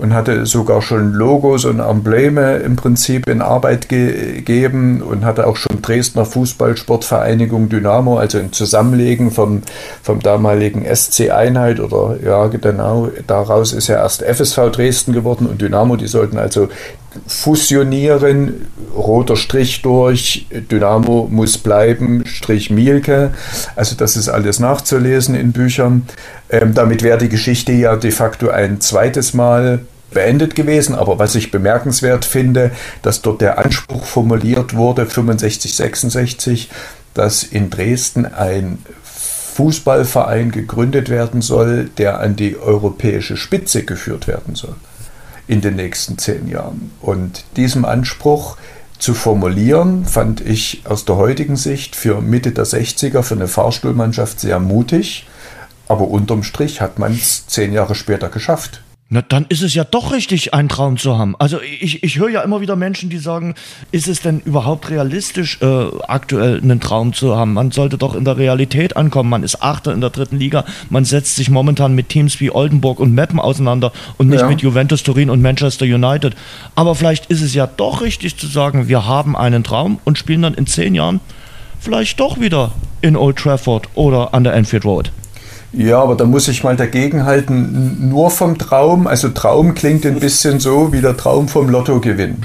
[0.00, 5.56] und hatte sogar schon Logos und Embleme im Prinzip in Arbeit gegeben und hatte auch
[5.56, 9.62] schon Dresdner Fußballsportvereinigung Dynamo, also ein Zusammenlegen vom,
[10.02, 15.60] vom damaligen SC Einheit oder ja genau, daraus ist ja erst FSV Dresden geworden und
[15.60, 16.68] Dynamo, die sollten also
[17.26, 23.32] fusionieren, roter Strich durch, Dynamo muss bleiben, Strich Mielke.
[23.76, 26.06] Also das ist alles nachzulesen in Büchern.
[26.50, 30.94] Ähm, damit wäre die Geschichte ja de facto ein zweites Mal beendet gewesen.
[30.94, 32.70] Aber was ich bemerkenswert finde,
[33.02, 36.70] dass dort der Anspruch formuliert wurde, 65, 66,
[37.14, 44.54] dass in Dresden ein Fußballverein gegründet werden soll, der an die europäische Spitze geführt werden
[44.54, 44.76] soll
[45.48, 46.92] in den nächsten zehn Jahren.
[47.00, 48.56] Und diesem Anspruch
[48.98, 54.40] zu formulieren, fand ich aus der heutigen Sicht für Mitte der 60er für eine Fahrstuhlmannschaft
[54.40, 55.26] sehr mutig.
[55.88, 58.82] Aber unterm Strich hat man es zehn Jahre später geschafft.
[59.10, 61.34] Na, dann ist es ja doch richtig, einen Traum zu haben.
[61.38, 63.54] Also ich, ich höre ja immer wieder Menschen, die sagen,
[63.90, 67.54] ist es denn überhaupt realistisch, äh, aktuell einen Traum zu haben?
[67.54, 69.30] Man sollte doch in der Realität ankommen.
[69.30, 70.66] Man ist Achter in der dritten Liga.
[70.90, 74.48] Man setzt sich momentan mit Teams wie Oldenburg und Meppen auseinander und nicht ja.
[74.48, 76.36] mit Juventus Turin und Manchester United.
[76.74, 80.42] Aber vielleicht ist es ja doch richtig zu sagen, wir haben einen Traum und spielen
[80.42, 81.20] dann in zehn Jahren
[81.80, 85.12] vielleicht doch wieder in Old Trafford oder an der Enfield Road.
[85.72, 90.60] Ja, aber da muss ich mal dagegenhalten, nur vom Traum, also Traum klingt ein bisschen
[90.60, 92.38] so wie der Traum vom Lottogewinn.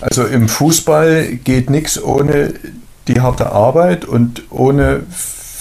[0.00, 2.54] Also im Fußball geht nichts ohne
[3.06, 5.02] die harte Arbeit und ohne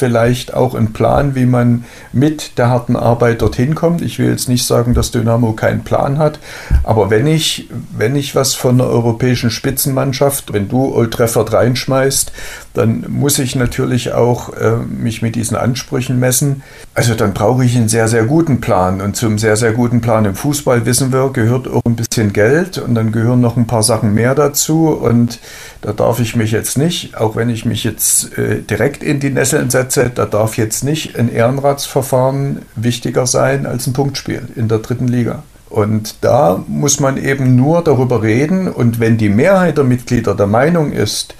[0.03, 4.01] vielleicht auch einen Plan, wie man mit der harten Arbeit dorthin kommt.
[4.01, 6.39] Ich will jetzt nicht sagen, dass Dynamo keinen Plan hat,
[6.83, 12.33] aber wenn ich, wenn ich was von der europäischen Spitzenmannschaft, wenn du Old Trafford reinschmeißt,
[12.73, 16.63] dann muss ich natürlich auch äh, mich mit diesen Ansprüchen messen.
[16.95, 18.99] Also dann brauche ich einen sehr, sehr guten Plan.
[18.99, 22.79] Und zum sehr, sehr guten Plan im Fußball wissen wir, gehört auch ein bisschen Geld
[22.79, 24.89] und dann gehören noch ein paar Sachen mehr dazu.
[24.89, 25.39] Und
[25.83, 29.29] da darf ich mich jetzt nicht, auch wenn ich mich jetzt äh, direkt in die
[29.29, 34.79] Nesseln setze, da darf jetzt nicht ein Ehrenratsverfahren wichtiger sein als ein Punktspiel in der
[34.79, 35.43] dritten Liga.
[35.69, 38.69] Und da muss man eben nur darüber reden.
[38.69, 41.35] Und wenn die Mehrheit der Mitglieder der Meinung ist,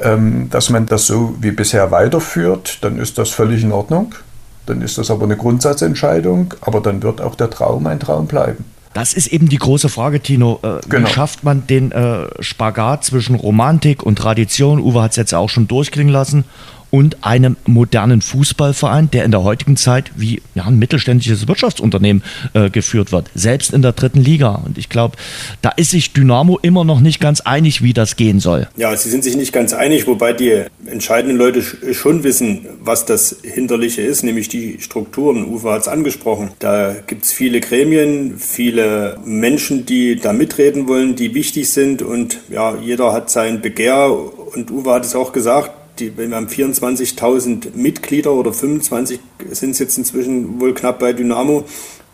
[0.00, 4.14] ähm, dass man das so wie bisher weiterführt, dann ist das völlig in Ordnung.
[4.66, 8.64] Dann ist das aber eine Grundsatzentscheidung, aber dann wird auch der Traum ein Traum bleiben.
[8.92, 10.58] Das ist eben die große Frage, Tino.
[10.62, 11.08] Äh, genau.
[11.08, 14.80] Wie schafft man den äh, Spagat zwischen Romantik und Tradition?
[14.80, 16.44] Uwe hat es jetzt auch schon durchklingen lassen
[16.90, 22.22] und einem modernen Fußballverein, der in der heutigen Zeit wie ja, ein mittelständisches Wirtschaftsunternehmen
[22.54, 24.62] äh, geführt wird, selbst in der dritten Liga.
[24.64, 25.16] Und ich glaube,
[25.62, 28.68] da ist sich Dynamo immer noch nicht ganz einig, wie das gehen soll.
[28.76, 31.62] Ja, sie sind sich nicht ganz einig, wobei die entscheidenden Leute
[31.92, 35.44] schon wissen, was das Hinterliche ist, nämlich die Strukturen.
[35.44, 36.50] Uwe hat es angesprochen.
[36.58, 42.38] Da gibt es viele Gremien, viele Menschen, die da mitreden wollen, die wichtig sind und
[42.48, 45.70] ja, jeder hat sein Begehr und Uwe hat es auch gesagt,
[46.00, 49.20] die, wir haben 24.000 Mitglieder oder 25
[49.50, 51.64] sind es jetzt inzwischen wohl knapp bei Dynamo.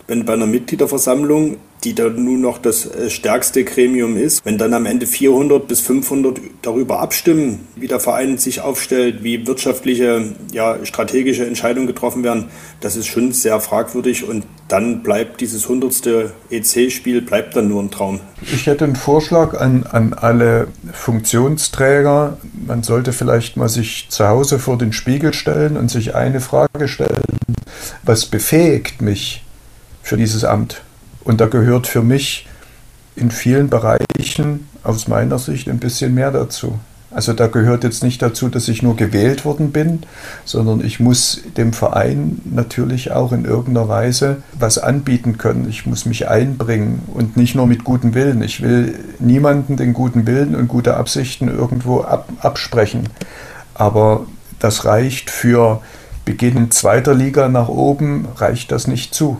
[0.07, 4.45] Wenn bei einer Mitgliederversammlung die da nun noch das äh, stärkste Gremium ist.
[4.45, 9.45] Wenn dann am Ende 400 bis 500 darüber abstimmen, wie der Verein sich aufstellt, wie
[9.45, 12.45] wirtschaftliche, ja, strategische Entscheidungen getroffen werden,
[12.81, 17.91] das ist schon sehr fragwürdig und dann bleibt dieses hundertste EC-Spiel bleibt dann nur ein
[17.91, 18.19] Traum.
[18.41, 22.37] Ich hätte einen Vorschlag an, an alle Funktionsträger.
[22.65, 26.87] Man sollte vielleicht mal sich zu Hause vor den Spiegel stellen und sich eine Frage
[26.87, 27.23] stellen.
[28.03, 29.43] Was befähigt mich
[30.07, 30.81] für dieses Amt?
[31.23, 32.47] Und da gehört für mich
[33.17, 36.79] in vielen Bereichen aus meiner Sicht ein bisschen mehr dazu.
[37.11, 40.03] Also da gehört jetzt nicht dazu, dass ich nur gewählt worden bin,
[40.45, 45.67] sondern ich muss dem Verein natürlich auch in irgendeiner Weise was anbieten können.
[45.69, 48.41] Ich muss mich einbringen und nicht nur mit gutem Willen.
[48.41, 53.09] Ich will niemanden den guten Willen und gute Absichten irgendwo ab, absprechen.
[53.73, 54.25] Aber
[54.59, 55.81] das reicht für
[56.23, 59.37] Beginn zweiter Liga nach oben, reicht das nicht zu.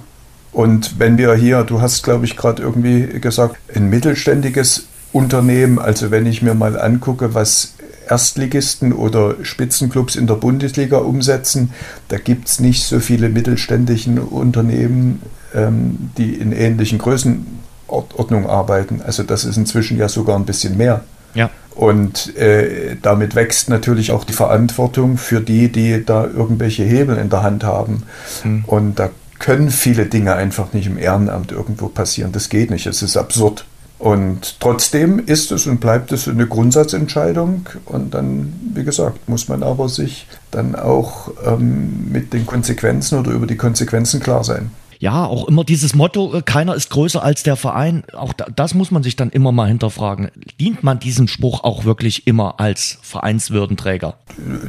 [0.51, 6.11] Und wenn wir hier, du hast, glaube ich, gerade irgendwie gesagt, ein mittelständiges Unternehmen, also
[6.11, 7.73] wenn ich mir mal angucke, was
[8.09, 11.71] Erstligisten oder Spitzenclubs in der Bundesliga umsetzen,
[12.07, 15.21] da gibt es nicht so viele mittelständischen Unternehmen,
[15.53, 19.01] ähm, die in ähnlichen Größenordnungen arbeiten.
[19.05, 21.03] Also das ist inzwischen ja sogar ein bisschen mehr.
[21.33, 21.49] Ja.
[21.75, 27.29] Und äh, damit wächst natürlich auch die Verantwortung für die, die da irgendwelche Hebel in
[27.29, 28.03] der Hand haben.
[28.41, 28.63] Hm.
[28.65, 32.31] Und da können viele Dinge einfach nicht im Ehrenamt irgendwo passieren.
[32.31, 32.85] Das geht nicht.
[32.85, 33.65] Es ist absurd.
[33.99, 37.67] Und trotzdem ist es und bleibt es eine Grundsatzentscheidung.
[37.85, 43.31] Und dann, wie gesagt, muss man aber sich dann auch ähm, mit den Konsequenzen oder
[43.31, 47.43] über die Konsequenzen klar sein ja, auch immer dieses Motto, äh, keiner ist größer als
[47.43, 50.31] der Verein, auch das muss man sich dann immer mal hinterfragen.
[50.59, 54.15] Dient man diesem Spruch auch wirklich immer als Vereinswürdenträger?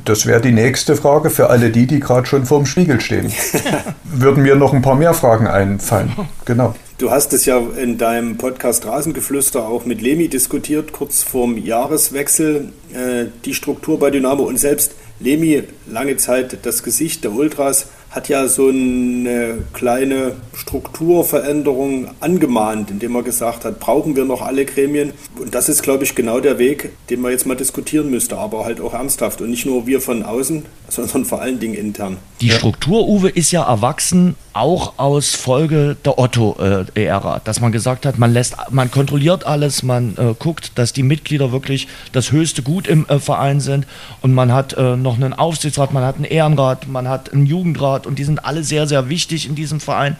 [0.04, 3.32] Das wäre die nächste Frage für alle die, die gerade schon vorm Spiegel stehen.
[4.04, 6.12] Würden mir noch ein paar mehr Fragen einfallen.
[6.44, 6.74] Genau.
[6.98, 12.72] Du hast es ja in deinem Podcast Rasengeflüster auch mit Lemi diskutiert, kurz vorm Jahreswechsel,
[12.92, 18.28] äh, die Struktur bei Dynamo und selbst Lemi, lange Zeit das Gesicht der Ultras, hat
[18.28, 25.12] ja so eine kleine Strukturveränderung angemahnt, indem er gesagt hat, brauchen wir noch alle Gremien?
[25.38, 28.64] Und das ist, glaube ich, genau der Weg, den man jetzt mal diskutieren müsste, aber
[28.64, 32.16] halt auch ernsthaft und nicht nur wir von außen, sondern vor allen Dingen intern.
[32.40, 38.18] Die Struktur, Uwe, ist ja erwachsen, auch aus Folge der Otto-Ära, dass man gesagt hat,
[38.18, 42.88] man lässt, man kontrolliert alles, man äh, guckt, dass die Mitglieder wirklich das höchste Gut
[42.88, 43.86] im äh, Verein sind
[44.20, 47.97] und man hat äh, noch einen Aufsichtsrat, man hat einen Ehrenrat, man hat einen Jugendrat
[48.07, 50.16] und die sind alle sehr, sehr wichtig in diesem Verein.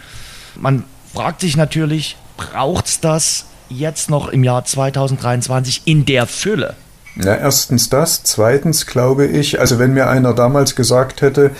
[0.57, 6.75] Man fragt sich natürlich, braucht es das jetzt noch im Jahr 2023 in der Fülle?
[7.17, 8.23] Ja, erstens das.
[8.23, 11.51] Zweitens glaube ich, also wenn mir einer damals gesagt hätte,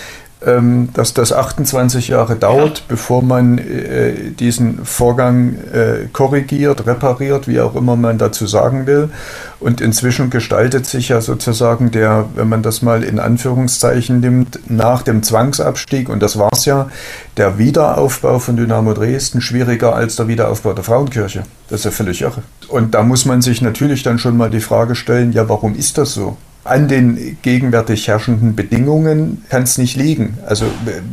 [0.41, 2.85] dass das 28 Jahre dauert, ja.
[2.89, 9.11] bevor man äh, diesen Vorgang äh, korrigiert, repariert, wie auch immer man dazu sagen will.
[9.59, 15.03] Und inzwischen gestaltet sich ja sozusagen der, wenn man das mal in Anführungszeichen nimmt, nach
[15.03, 16.89] dem Zwangsabstieg, und das war es ja,
[17.37, 21.43] der Wiederaufbau von Dynamo Dresden schwieriger als der Wiederaufbau der Frauenkirche.
[21.69, 22.43] Das ist ja völlig irre.
[22.69, 25.99] Und da muss man sich natürlich dann schon mal die Frage stellen, ja, warum ist
[25.99, 26.37] das so?
[26.69, 30.39] An den gegenwärtig herrschenden Bedingungen kann es nicht liegen.
[30.47, 30.67] Also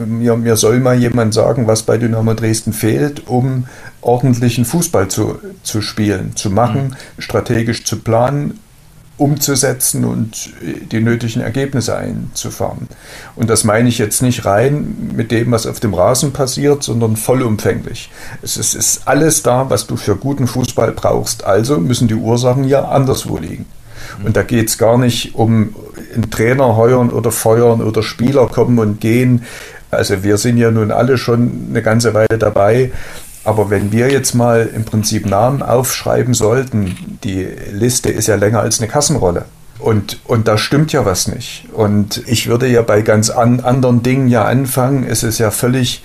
[0.06, 3.66] mir, mir soll mal jemand sagen, was bei Dynamo Dresden fehlt, um
[4.02, 7.22] ordentlichen Fußball zu, zu spielen, zu machen, mhm.
[7.22, 8.60] strategisch zu planen,
[9.18, 10.50] umzusetzen und
[10.92, 12.90] die nötigen Ergebnisse einzufahren.
[13.38, 17.16] Und das meine ich jetzt nicht rein mit dem, was auf dem Rasen passiert, sondern
[17.16, 18.10] vollumfänglich.
[18.42, 21.46] Es ist, ist alles da, was du für guten Fußball brauchst.
[21.46, 23.66] Also müssen die Ursachen ja anderswo liegen.
[24.24, 25.76] Und da geht es gar nicht um
[26.14, 29.44] einen Trainer heuern oder feuern oder Spieler kommen und gehen.
[29.92, 32.92] Also wir sind ja nun alle schon eine ganze Weile dabei.
[33.44, 38.62] Aber wenn wir jetzt mal im Prinzip Namen aufschreiben sollten, die Liste ist ja länger
[38.62, 39.46] als eine Kassenrolle.
[39.78, 41.66] Und, und da stimmt ja was nicht.
[41.72, 45.06] Und ich würde ja bei ganz an, anderen Dingen ja anfangen.
[45.08, 46.02] Es ist ja völlig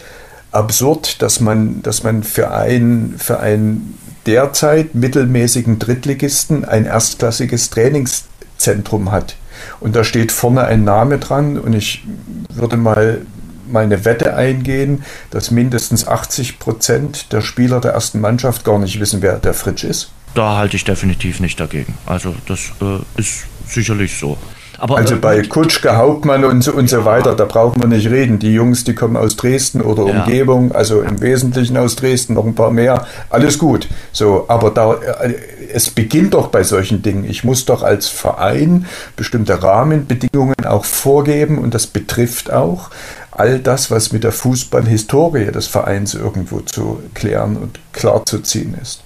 [0.53, 3.95] absurd, dass man, dass man für ein, für ein
[4.27, 9.37] derzeit mittelmäßigen Drittligisten ein erstklassiges Trainingszentrum hat.
[9.81, 12.05] Und da steht vorne ein Name dran und ich
[12.53, 13.23] würde mal
[13.71, 19.23] meine Wette eingehen, dass mindestens 80 Prozent der Spieler der ersten Mannschaft gar nicht wissen,
[19.23, 20.11] wer der Fritsch ist.
[20.35, 21.95] Da halte ich definitiv nicht dagegen.
[22.07, 24.39] Also das äh, ist sicherlich so.
[24.81, 28.09] Aber, also äh, bei Kutschke, Hauptmann und so, und so weiter, da braucht man nicht
[28.09, 28.39] reden.
[28.39, 30.25] Die Jungs, die kommen aus Dresden oder ja.
[30.25, 33.89] Umgebung, also im Wesentlichen aus Dresden, noch ein paar mehr, alles gut.
[34.13, 35.35] So, aber da, äh,
[35.73, 37.25] es beginnt doch bei solchen Dingen.
[37.25, 42.89] Ich muss doch als Verein bestimmte Rahmenbedingungen auch vorgeben und das betrifft auch
[43.33, 49.03] all das, was mit der Fußballhistorie des Vereins irgendwo zu klären und klarzuziehen ist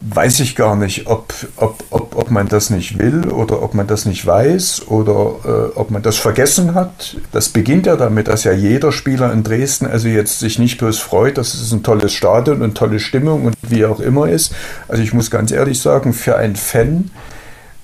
[0.00, 3.86] weiß ich gar nicht, ob, ob, ob, ob man das nicht will oder ob man
[3.86, 7.16] das nicht weiß oder äh, ob man das vergessen hat.
[7.32, 10.98] Das beginnt ja damit, dass ja jeder Spieler in Dresden also jetzt sich nicht bloß
[10.98, 14.54] freut, dass es ein tolles Stadion und tolle Stimmung und wie auch immer ist.
[14.88, 17.10] Also ich muss ganz ehrlich sagen, für einen Fan,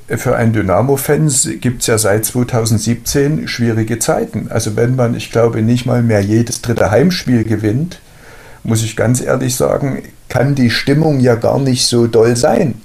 [0.09, 4.49] für einen Dynamo-Fan gibt es ja seit 2017 schwierige Zeiten.
[4.51, 8.01] Also wenn man, ich glaube, nicht mal mehr jedes dritte Heimspiel gewinnt,
[8.65, 10.03] muss ich ganz ehrlich sagen,
[10.33, 12.81] kann die Stimmung ja gar nicht so doll sein.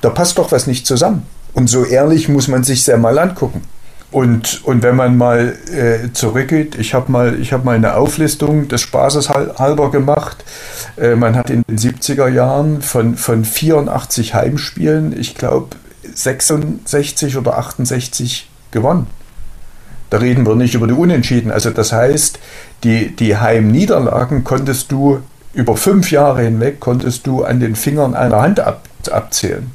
[0.00, 1.22] Da passt doch was nicht zusammen.
[1.52, 3.62] Und so ehrlich muss man sich sehr mal angucken.
[4.10, 8.80] Und, und wenn man mal äh, zurückgeht, ich habe mal, hab mal eine Auflistung des
[8.80, 10.44] Spaßes halber gemacht.
[10.96, 15.76] Äh, man hat in den 70er Jahren von, von 84 Heimspielen, ich glaube,
[16.12, 19.06] 66 oder 68 gewonnen.
[20.10, 21.52] Da reden wir nicht über die Unentschieden.
[21.52, 22.40] Also das heißt,
[22.82, 25.20] die, die Heimniederlagen konntest du
[25.54, 29.70] über fünf Jahre hinweg, konntest du an den Fingern einer Hand ab, abzählen.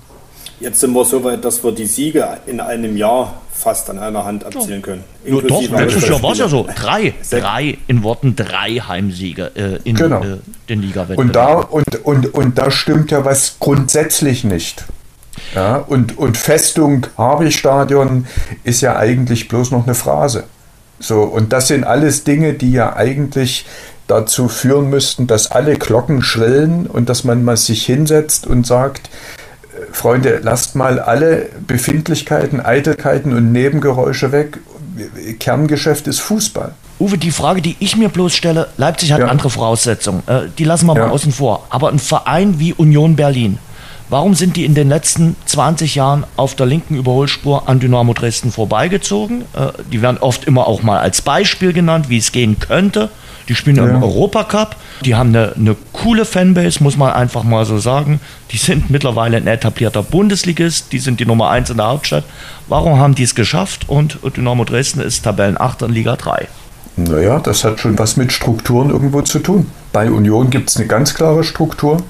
[0.60, 4.26] Jetzt sind wir so weit, dass wir die Siege in einem Jahr fast an einer
[4.26, 5.04] Hand abzählen können.
[5.26, 6.68] Ja, doch, letztes Jahr war es ja so.
[6.76, 10.22] Drei, drei, in Worten drei Heimsiege äh, in genau.
[10.22, 11.28] äh, den Ligawettbewerben.
[11.28, 14.86] Und da, und, und, und da stimmt ja was grundsätzlich nicht.
[15.56, 18.28] Ja, und, und Festung Harvey-Stadion
[18.64, 20.44] ist ja eigentlich bloß noch eine Phrase.
[21.00, 23.66] So, und das sind alles Dinge, die ja eigentlich
[24.10, 29.10] dazu führen müssten, dass alle Glocken schrillen und dass man mal sich hinsetzt und sagt,
[29.74, 34.60] äh, Freunde, lasst mal alle Befindlichkeiten, Eitelkeiten und Nebengeräusche weg.
[35.39, 36.74] Kerngeschäft ist Fußball.
[36.99, 39.28] Uwe, die Frage, die ich mir bloß stelle, Leipzig hat ja.
[39.28, 40.24] andere Voraussetzungen.
[40.28, 41.05] Äh, die lassen wir ja.
[41.05, 41.68] mal außen vor.
[41.70, 43.60] Aber ein Verein wie Union Berlin,
[44.10, 48.51] Warum sind die in den letzten 20 Jahren auf der linken Überholspur an Dynamo Dresden
[48.51, 49.41] vorbeigezogen?
[49.53, 53.12] Äh, die werden oft immer auch mal als Beispiel genannt, wie es gehen könnte.
[53.50, 53.86] Die spielen ja.
[53.88, 58.22] im Europacup, die haben eine, eine coole Fanbase, muss man einfach mal so sagen.
[58.52, 62.26] Die sind mittlerweile ein etablierter Bundesligist, die sind die Nummer 1 in der Hauptstadt.
[62.68, 63.89] Warum haben die es geschafft?
[63.89, 66.47] Und Dynamo Dresden ist Tabellenachter in Liga 3.
[66.95, 69.72] Naja, das hat schon was mit Strukturen irgendwo zu tun.
[69.91, 72.04] Bei Union gibt es eine ganz klare Struktur.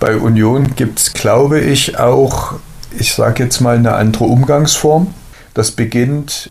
[0.00, 2.54] Bei Union gibt es, glaube ich, auch,
[2.98, 5.14] ich sage jetzt mal, eine andere Umgangsform.
[5.54, 6.50] Das beginnt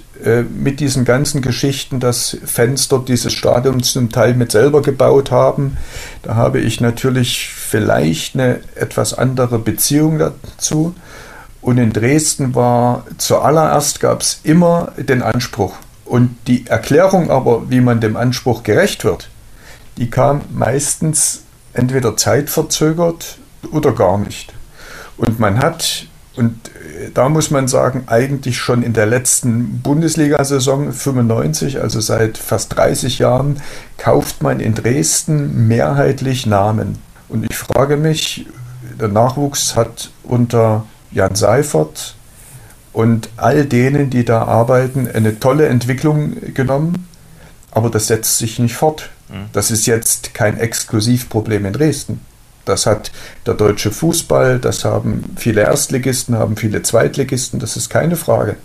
[0.50, 5.78] mit diesen ganzen Geschichten, dass Fans dort dieses Stadion zum Teil mit selber gebaut haben.
[6.24, 10.96] Da habe ich natürlich vielleicht eine etwas andere Beziehung dazu.
[11.62, 15.76] Und in Dresden war zuallererst gab es immer den Anspruch.
[16.06, 19.30] Und die Erklärung aber, wie man dem Anspruch gerecht wird,
[19.98, 21.42] die kam meistens
[21.74, 23.38] entweder zeitverzögert
[23.72, 24.54] oder gar nicht.
[25.18, 26.08] Und man hat
[26.38, 26.72] und äh,
[27.14, 33.20] da muss man sagen, eigentlich schon in der letzten Bundesliga-Saison 95, also seit fast 30
[33.20, 33.62] Jahren,
[33.98, 36.98] kauft man in Dresden mehrheitlich Namen.
[37.30, 38.48] Und ich frage mich,
[39.00, 42.16] der Nachwuchs hat unter Jan Seifert
[42.94, 47.08] und all denen, die da arbeiten, eine tolle Entwicklung genommen,
[47.72, 49.10] aber das setzt sich nicht fort.
[49.30, 49.46] Mhm.
[49.54, 52.22] Das ist jetzt kein Exklusivproblem in Dresden.
[52.68, 53.12] Das hat
[53.46, 58.58] der deutsche Fußball, das haben viele Erstligisten, haben viele Zweitligisten, das ist keine Frage.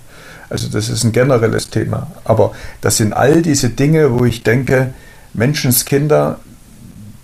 [0.51, 2.09] Also das ist ein generelles Thema.
[2.25, 4.93] Aber das sind all diese Dinge, wo ich denke,
[5.35, 6.41] Menschenskinder,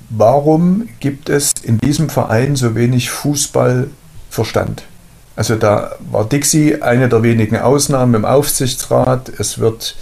[0.08, 4.84] warum gibt es in diesem Verein so wenig Fußballverstand?
[5.36, 9.30] Also da war Dixie eine der wenigen Ausnahmen im Aufsichtsrat.
[9.38, 9.94] Es wird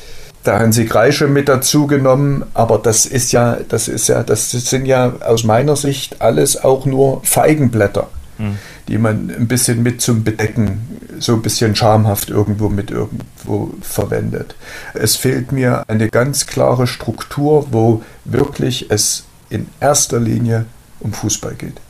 [0.46, 4.86] der Hansi Kreische mit dazu genommen, aber das ist ja, das ist ja, das sind
[4.86, 8.58] ja aus meiner Sicht alles auch nur Feigenblätter, hm.
[8.88, 14.54] die man ein bisschen mit zum Bedecken, so ein bisschen schamhaft irgendwo mit irgendwo verwendet.
[14.94, 20.66] Es fehlt mir eine ganz klare Struktur, wo wirklich es in erster Linie
[21.00, 21.80] um Fußball geht.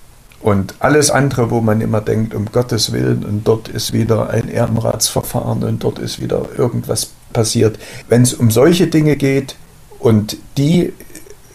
[0.41, 4.49] Und alles andere, wo man immer denkt, um Gottes Willen, und dort ist wieder ein
[4.49, 7.79] Ehrenratsverfahren und dort ist wieder irgendwas passiert.
[8.09, 9.57] Wenn es um solche Dinge geht
[9.99, 10.95] und die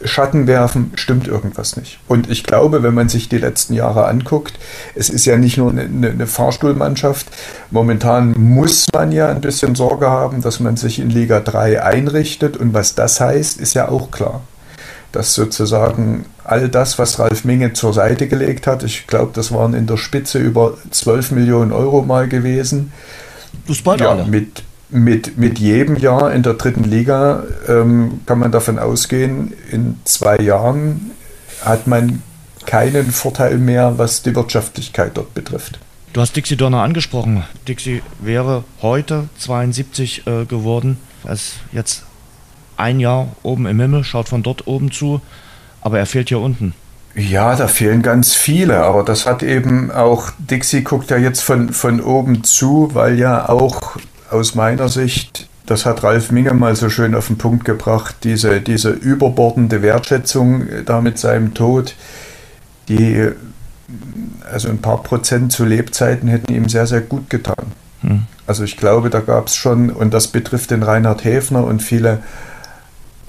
[0.04, 2.00] Schatten werfen, stimmt irgendwas nicht.
[2.08, 4.54] Und ich glaube, wenn man sich die letzten Jahre anguckt,
[4.96, 7.28] es ist ja nicht nur eine, eine, Fahrstuhlmannschaft.
[7.72, 12.58] Momentan muss man ja ein bisschen Sorge haben, dass man sich in Liga 3 einrichtet.
[12.58, 14.42] Und was das heißt, ist ja auch klar.
[15.12, 19.74] Dass sozusagen all das, was Ralf Minge zur Seite gelegt hat, ich glaube, das waren
[19.74, 22.92] in der Spitze über 12 Millionen Euro mal gewesen.
[23.72, 24.26] Spart ja, alle.
[24.26, 29.98] Mit, mit, mit jedem Jahr in der dritten Liga ähm, kann man davon ausgehen, in
[30.04, 31.12] zwei Jahren
[31.64, 32.22] hat man
[32.66, 35.80] keinen Vorteil mehr, was die Wirtschaftlichkeit dort betrifft.
[36.14, 37.44] Du hast Dixie Donner angesprochen.
[37.68, 40.98] Dixie wäre heute 72 äh, geworden.
[41.24, 42.04] Er ist jetzt
[42.76, 45.22] ein Jahr oben im Himmel, schaut von dort oben zu,
[45.82, 46.74] aber er fehlt hier unten.
[47.16, 51.74] Ja, da fehlen ganz viele, aber das hat eben auch, Dixie guckt ja jetzt von,
[51.74, 53.98] von oben zu, weil ja auch
[54.32, 58.62] aus meiner Sicht, das hat Ralf Minge mal so schön auf den Punkt gebracht, diese,
[58.62, 61.96] diese überbordende Wertschätzung da mit seinem Tod,
[62.88, 63.30] die,
[64.52, 67.66] also ein paar Prozent zu Lebzeiten hätten ihm sehr, sehr gut getan.
[68.02, 68.24] Hm.
[68.48, 72.20] Also ich glaube, da gab es schon, und das betrifft den Reinhard Häfner und viele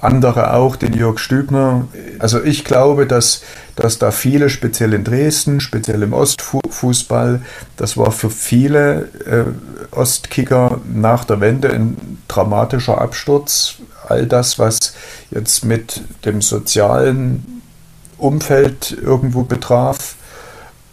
[0.03, 1.87] andere auch, den Jörg Stübner.
[2.19, 3.43] Also ich glaube, dass,
[3.75, 7.41] dass da viele, speziell in Dresden, speziell im Ostfußball,
[7.77, 13.75] das war für viele äh, Ostkicker nach der Wende ein dramatischer Absturz.
[14.07, 14.93] All das, was
[15.31, 17.61] jetzt mit dem sozialen
[18.17, 20.15] Umfeld irgendwo betraf,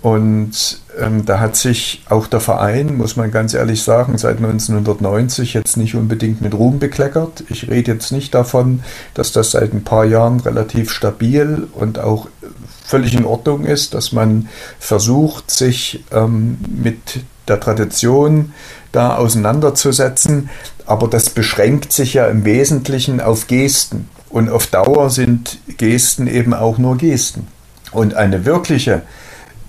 [0.03, 5.53] und ähm, da hat sich auch der Verein, muss man ganz ehrlich sagen, seit 1990
[5.53, 7.45] jetzt nicht unbedingt mit Ruhm bekleckert.
[7.51, 8.83] Ich rede jetzt nicht davon,
[9.13, 12.29] dass das seit ein paar Jahren relativ stabil und auch
[12.85, 14.49] völlig in Ordnung ist, dass man
[14.79, 18.53] versucht, sich ähm, mit der Tradition
[18.93, 20.49] da auseinanderzusetzen.
[20.87, 24.09] Aber das beschränkt sich ja im Wesentlichen auf Gesten.
[24.31, 27.49] Und auf Dauer sind Gesten eben auch nur Gesten.
[27.93, 29.03] Und eine wirkliche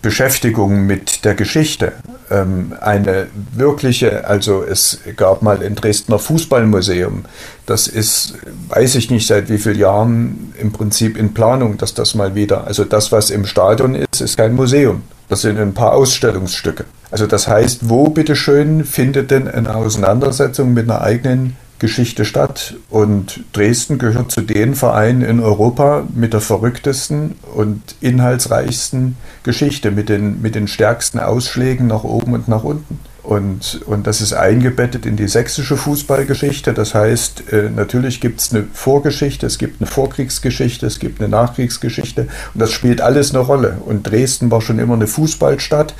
[0.02, 1.94] Beschäftigung mit der Geschichte.
[2.30, 7.26] Ähm, eine wirkliche, also es gab mal ein Dresdner Fußballmuseum.
[7.66, 8.36] Das ist,
[8.70, 12.66] weiß ich nicht seit wie vielen Jahren im Prinzip in Planung, dass das mal wieder,
[12.66, 15.04] also das, was im Stadion ist, ist kein Museum.
[15.30, 16.86] Das sind ein paar Ausstellungsstücke.
[17.10, 22.76] Also das heißt, wo bitteschön findet denn eine Auseinandersetzung mit einer eigenen Geschichte statt.
[22.90, 30.08] Und Dresden gehört zu den Vereinen in Europa mit der verrücktesten und inhaltsreichsten Geschichte, mit
[30.08, 33.00] den, mit den stärksten Ausschlägen nach oben und nach unten.
[33.24, 36.74] Und, und das ist eingebettet in die sächsische Fußballgeschichte.
[36.74, 41.30] Das heißt, äh, natürlich gibt es eine Vorgeschichte, es gibt eine Vorkriegsgeschichte, es gibt eine
[41.30, 43.78] Nachkriegsgeschichte und das spielt alles eine Rolle.
[43.86, 45.96] Und Dresden war schon immer eine Fußballstadt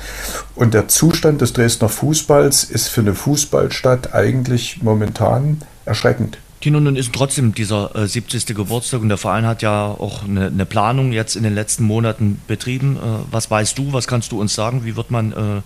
[0.54, 6.38] und der Zustand des Dresdner Fußballs ist für eine Fußballstadt eigentlich momentan erschreckend.
[6.62, 8.46] Tino, nun ist trotzdem dieser äh, 70.
[8.54, 12.40] Geburtstag und der Verein hat ja auch eine, eine, Planung jetzt in den letzten Monaten
[12.46, 12.96] betrieben.
[12.96, 14.84] Äh, was weißt du, was kannst du uns sagen?
[14.84, 15.62] Wie wird man äh,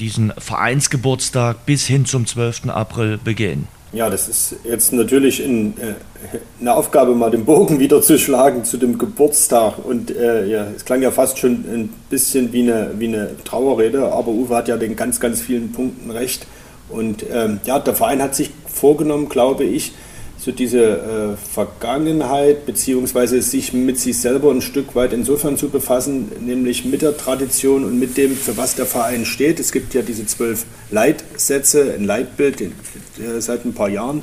[0.00, 2.70] diesen Vereinsgeburtstag bis hin zum 12.
[2.70, 3.68] April begehen?
[3.92, 5.94] Ja, das ist jetzt natürlich in, äh,
[6.60, 9.74] eine Aufgabe, mal den Bogen wieder zu schlagen zu dem Geburtstag.
[9.84, 14.12] Und äh, ja, es klang ja fast schon ein bisschen wie eine, wie eine Trauerrede,
[14.12, 16.46] aber Uwe hat ja den ganz, ganz vielen Punkten recht.
[16.90, 19.92] Und ähm, ja, der Verein hat sich vorgenommen, glaube ich,
[20.40, 26.32] so diese äh, Vergangenheit beziehungsweise sich mit sich selber ein Stück weit insofern zu befassen,
[26.40, 29.60] nämlich mit der Tradition und mit dem, für was der Verein steht.
[29.60, 32.70] Es gibt ja diese zwölf Leitsätze, ein Leitbild äh,
[33.40, 34.22] seit ein paar Jahren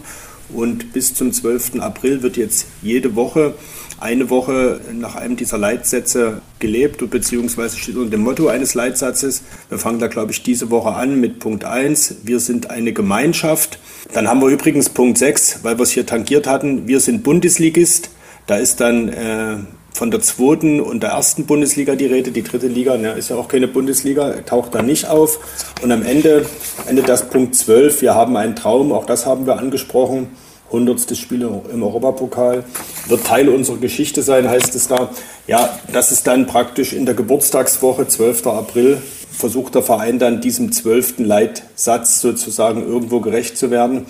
[0.49, 1.79] und bis zum 12.
[1.79, 3.53] April wird jetzt jede Woche
[3.99, 9.43] eine Woche nach einem dieser Leitsätze gelebt, beziehungsweise steht unter dem Motto eines Leitsatzes.
[9.69, 12.17] Wir fangen da, glaube ich, diese Woche an mit Punkt 1.
[12.23, 13.79] Wir sind eine Gemeinschaft.
[14.13, 16.87] Dann haben wir übrigens Punkt 6, weil wir es hier tangiert hatten.
[16.87, 18.11] Wir sind Bundesligist.
[18.45, 19.57] Da ist dann äh,
[19.97, 22.31] von der zweiten und der ersten Bundesliga die Rede.
[22.31, 25.39] Die dritte Liga ne, ist ja auch keine Bundesliga, taucht da nicht auf.
[25.81, 26.45] Und am Ende
[26.87, 28.01] endet das Punkt 12.
[28.01, 30.27] Wir haben einen Traum, auch das haben wir angesprochen.
[30.67, 31.15] 100.
[31.17, 32.63] Spiel im Europapokal,
[33.07, 35.09] wird Teil unserer Geschichte sein, heißt es da.
[35.47, 38.47] Ja, das ist dann praktisch in der Geburtstagswoche, 12.
[38.47, 39.01] April,
[39.31, 41.19] versucht der Verein dann diesem 12.
[41.19, 44.05] Leitsatz sozusagen irgendwo gerecht zu werden.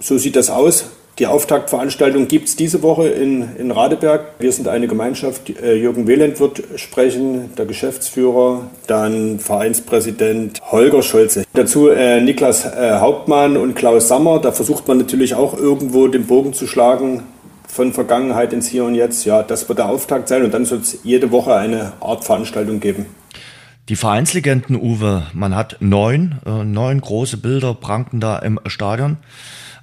[0.00, 0.86] So sieht das aus.
[1.18, 4.34] Die Auftaktveranstaltung gibt es diese Woche in, in Radeberg.
[4.38, 5.50] Wir sind eine Gemeinschaft.
[5.50, 11.44] Äh, Jürgen Wehland wird sprechen, der Geschäftsführer, dann Vereinspräsident Holger Scholze.
[11.52, 14.38] Dazu äh, Niklas äh, Hauptmann und Klaus Sammer.
[14.38, 17.24] Da versucht man natürlich auch irgendwo den Bogen zu schlagen
[17.68, 19.26] von Vergangenheit ins Hier und Jetzt.
[19.26, 22.80] Ja, das wird der Auftakt sein und dann soll es jede Woche eine Art Veranstaltung
[22.80, 23.04] geben.
[23.90, 29.18] Die Vereinslegenden, Uwe, man hat neun, äh, neun große Bilder pranken da im Stadion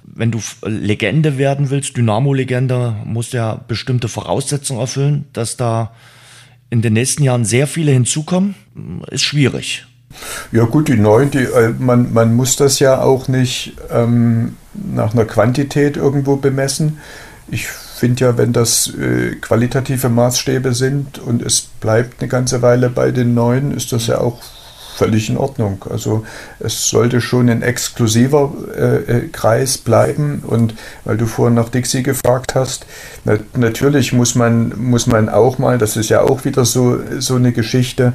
[0.02, 5.92] wenn du Legende werden willst, Dynamo-Legende, musst du ja bestimmte Voraussetzungen erfüllen, dass da
[6.70, 8.54] in den nächsten Jahren sehr viele hinzukommen,
[9.10, 9.86] ist schwierig.
[10.52, 15.12] Ja gut, die neuen, die, äh, man, man muss das ja auch nicht ähm, nach
[15.12, 16.98] einer Quantität irgendwo bemessen.
[17.48, 22.90] Ich finde ja, wenn das äh, qualitative Maßstäbe sind und es bleibt eine ganze Weile
[22.90, 24.40] bei den neuen, ist das ja auch
[25.00, 25.82] völlig in Ordnung.
[25.88, 26.24] Also
[26.58, 30.42] es sollte schon ein exklusiver äh, äh, Kreis bleiben.
[30.46, 30.74] Und
[31.06, 32.84] weil du vorhin nach Dixie gefragt hast,
[33.24, 37.36] na, natürlich muss man, muss man auch mal, das ist ja auch wieder so, so
[37.36, 38.12] eine Geschichte,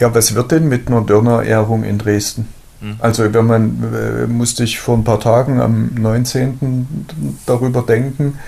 [0.00, 2.48] ja, was wird denn mit einer Dörner-Ehrung in Dresden?
[2.80, 2.96] Hm.
[2.98, 3.62] Also wenn man
[3.94, 7.06] äh, musste ich vor ein paar Tagen am 19.
[7.46, 8.38] darüber denken.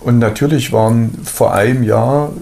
[0.00, 2.32] Und natürlich waren vor einem Jahr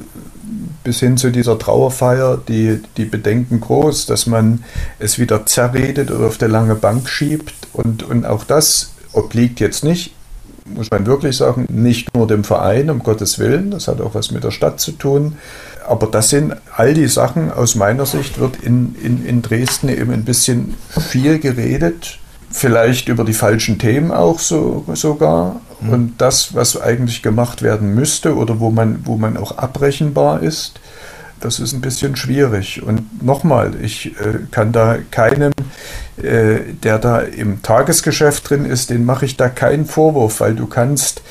[0.85, 4.65] bis hin zu dieser Trauerfeier die, die Bedenken groß, dass man
[4.99, 7.55] es wieder zerredet oder auf der lange Bank schiebt.
[7.73, 10.15] Und, und auch das obliegt jetzt nicht,
[10.67, 14.31] muss man wirklich sagen, nicht nur dem Verein, um Gottes Willen, das hat auch was
[14.31, 15.37] mit der Stadt zu tun.
[15.87, 20.13] Aber das sind all die Sachen, aus meiner Sicht wird in, in, in Dresden eben
[20.13, 22.19] ein bisschen viel geredet,
[22.53, 25.61] vielleicht über die falschen Themen auch so, sogar.
[25.81, 25.89] Mhm.
[25.91, 30.79] Und das, was eigentlich gemacht werden müsste oder wo man, wo man auch abrechenbar ist,
[31.41, 32.83] das ist ein bisschen schwierig.
[32.83, 35.53] Und nochmal, ich äh, kann da keinem,
[36.23, 40.67] äh, der da im Tagesgeschäft drin ist, den mache ich da keinen Vorwurf, weil du
[40.67, 41.23] kannst,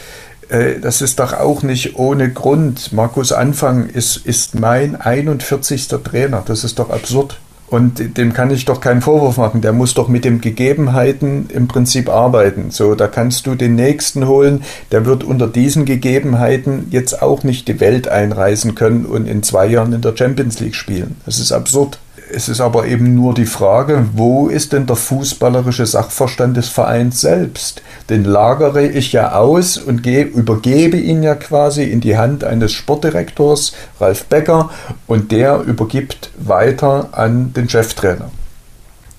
[0.50, 2.92] äh, das ist doch auch nicht ohne Grund.
[2.92, 5.88] Markus Anfang ist, ist mein 41.
[5.88, 7.40] Trainer, das ist doch absurd.
[7.72, 9.62] Und dem kann ich doch keinen Vorwurf machen.
[9.62, 12.70] Der muss doch mit den Gegebenheiten im Prinzip arbeiten.
[12.70, 14.64] So, da kannst du den nächsten holen.
[14.92, 19.68] Der wird unter diesen Gegebenheiten jetzt auch nicht die Welt einreisen können und in zwei
[19.68, 21.16] Jahren in der Champions League spielen.
[21.26, 21.98] Das ist absurd.
[22.34, 27.20] Es ist aber eben nur die Frage, wo ist denn der fußballerische Sachverstand des Vereins
[27.20, 27.82] selbst?
[28.10, 33.74] Den lagere ich ja aus und übergebe ihn ja quasi in die Hand eines Sportdirektors,
[34.00, 34.70] Ralf Becker,
[35.08, 38.32] und der übergibt weiter an den Cheftrainer.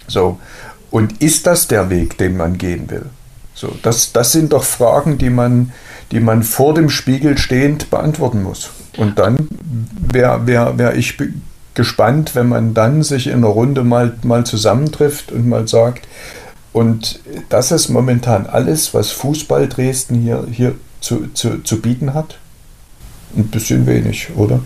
[0.06, 0.38] So.
[0.90, 3.06] Und ist das der Weg, den man gehen will?
[3.54, 5.72] So, das, das sind doch Fragen, die man,
[6.10, 8.70] die man vor dem Spiegel stehend beantworten muss.
[8.96, 9.48] Und dann
[10.00, 11.16] wäre wär, wär ich
[11.74, 16.06] gespannt, wenn man dann sich in einer Runde mal, mal zusammentrifft und mal sagt,
[16.72, 22.38] und das ist momentan alles, was Fußball Dresden hier, hier zu, zu, zu bieten hat.
[23.36, 24.60] Ein bisschen wenig, oder?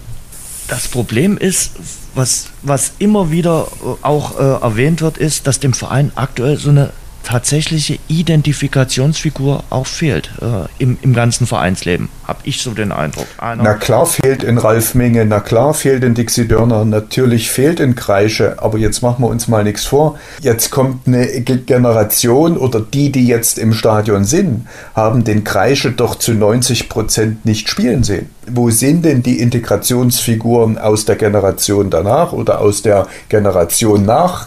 [0.69, 1.73] Das Problem ist,
[2.15, 3.69] was, was immer wieder
[4.03, 6.91] auch äh, erwähnt wird, ist, dass dem Verein aktuell so eine
[7.27, 13.27] tatsächliche Identifikationsfigur auch fehlt äh, im, im ganzen Vereinsleben, habe ich so den Eindruck.
[13.39, 17.81] Einer na klar fehlt in Ralf Minge, na klar fehlt in Dixie Dörner, natürlich fehlt
[17.81, 20.21] in Kreische, aber jetzt machen wir uns mal nichts vor.
[20.41, 26.15] Jetzt kommt eine Generation oder die, die jetzt im Stadion sind, haben den Kreische doch
[26.15, 28.31] zu 90 Prozent nicht spielen sehen.
[28.47, 34.47] Wo sind denn die Integrationsfiguren aus der Generation danach oder aus der Generation nach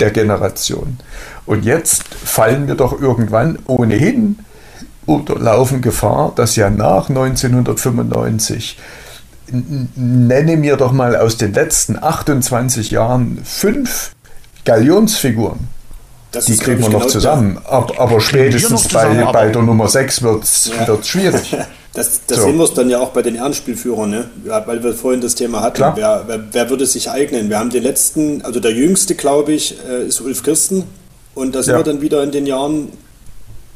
[0.00, 0.98] der Generation?
[1.46, 4.38] Und jetzt fallen wir doch irgendwann ohnehin
[5.06, 8.78] oder laufen Gefahr, dass ja nach 1995
[9.96, 14.12] nenne mir doch mal aus den letzten 28 Jahren fünf
[14.64, 15.68] Galionsfiguren.
[16.32, 17.58] Das die kriegen wir noch genau zusammen.
[17.64, 21.02] Aber, aber spätestens zusammen, bei, aber bei der Nummer 6 wird es ja.
[21.02, 21.56] schwierig.
[21.92, 22.44] Das, das so.
[22.44, 24.30] sehen wir es dann ja auch bei den Ehrenspielführern, ne?
[24.44, 25.82] ja, weil wir vorhin das Thema hatten.
[25.96, 27.48] Wer, wer, wer, würde sich eignen?
[27.48, 30.84] Wir haben den letzten, also der jüngste, glaube ich, äh, ist Ulf Kirsten,
[31.34, 31.78] und da sind ja.
[31.78, 32.88] wir dann wieder in den Jahren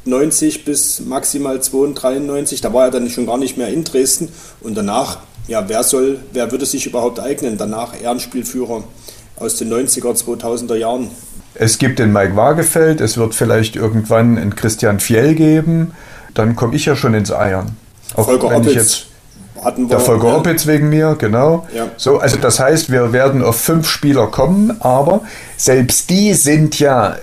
[0.04, 4.28] 90 bis maximal 92, da war er dann schon gar nicht mehr in Dresden.
[4.60, 7.56] Und danach, ja, wer soll, wer würde sich überhaupt eignen?
[7.56, 8.84] Danach Ehrenspielführer
[9.36, 11.10] aus den 90er, 2000er Jahren.
[11.54, 15.92] Es gibt den Mike Wagefeld, es wird vielleicht irgendwann einen Christian Fjell geben.
[16.34, 17.76] Dann komme ich ja schon ins Eiern.
[18.14, 19.06] Auch Volker wenn ich jetzt
[19.62, 19.96] hatten wir.
[19.96, 20.36] Der Volker ja.
[20.36, 21.66] Oppitz wegen mir, genau.
[21.74, 21.88] Ja.
[21.96, 25.22] So, also das heißt, wir werden auf fünf Spieler kommen, aber
[25.56, 27.16] selbst die sind ja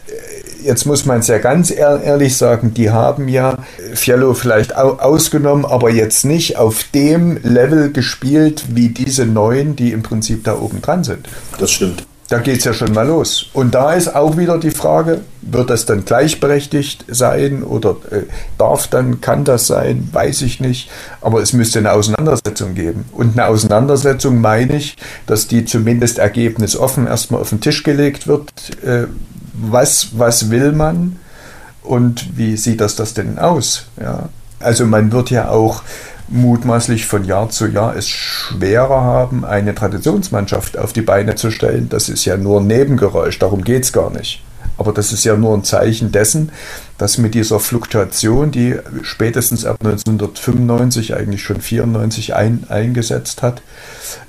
[0.64, 3.58] jetzt muss man es ja ganz ehrlich sagen, die haben ja
[3.94, 10.04] Fiello vielleicht ausgenommen, aber jetzt nicht auf dem Level gespielt wie diese neuen, die im
[10.04, 11.28] Prinzip da oben dran sind.
[11.58, 12.06] Das stimmt.
[12.32, 13.48] Da geht es ja schon mal los.
[13.52, 18.22] Und da ist auch wieder die Frage, wird das dann gleichberechtigt sein oder äh,
[18.58, 20.90] darf dann, kann das sein, weiß ich nicht.
[21.20, 23.04] Aber es müsste eine Auseinandersetzung geben.
[23.12, 24.96] Und eine Auseinandersetzung meine ich,
[25.28, 28.50] dass die zumindest ergebnisoffen erstmal auf den Tisch gelegt wird.
[28.82, 29.08] Äh,
[29.54, 31.20] was, was will man
[31.84, 33.88] und wie sieht das, das denn aus?
[34.02, 34.30] Ja?
[34.62, 35.84] Also man wird ja auch
[36.32, 41.90] mutmaßlich von Jahr zu Jahr es schwerer haben, eine Traditionsmannschaft auf die Beine zu stellen.
[41.90, 44.42] Das ist ja nur ein Nebengeräusch, darum geht es gar nicht.
[44.78, 46.52] Aber das ist ja nur ein Zeichen dessen,
[46.98, 53.62] dass mit dieser Fluktuation, die spätestens ab 1995, eigentlich schon 94 ein, eingesetzt hat,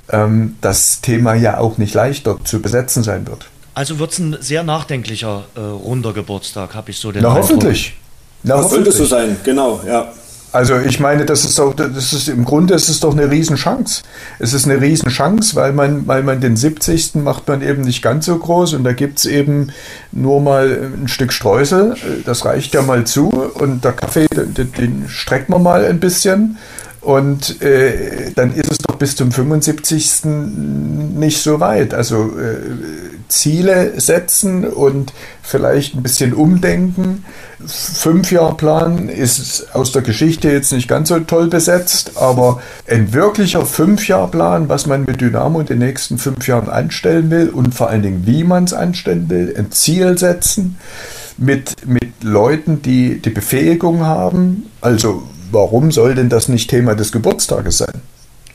[0.09, 3.47] ähm, das Thema ja auch nicht leichter zu besetzen sein wird.
[3.73, 7.43] Also wird es ein sehr nachdenklicher äh, runder Geburtstag, habe ich so den Na, Eindruck.
[7.43, 7.97] hoffentlich.
[8.43, 10.11] Na, das sollte so sein, genau, ja.
[10.53, 14.03] Also ich meine, das ist doch, das ist im Grunde ist es doch eine Riesenchance.
[14.37, 17.15] Es ist eine Riesenchance, weil man, weil man den 70.
[17.15, 19.71] macht man eben nicht ganz so groß und da gibt es eben
[20.11, 21.95] nur mal ein Stück Streusel.
[22.25, 26.59] Das reicht ja mal zu und der Kaffee, den, den streckt man mal ein bisschen.
[27.03, 30.23] Und äh, dann ist es doch bis zum 75.
[30.25, 31.93] nicht so weit.
[31.93, 32.55] Also äh,
[33.27, 37.25] Ziele setzen und vielleicht ein bisschen umdenken.
[37.65, 44.69] Fünfjahrplan ist aus der Geschichte jetzt nicht ganz so toll besetzt, aber ein wirklicher Fünfjahrplan,
[44.69, 48.25] was man mit Dynamo in den nächsten fünf Jahren anstellen will und vor allen Dingen,
[48.25, 50.77] wie man es anstellen will, ein Ziel setzen
[51.37, 54.67] mit, mit Leuten, die die Befähigung haben.
[54.81, 55.23] Also
[55.53, 58.01] warum soll denn das nicht Thema des Geburtstages sein?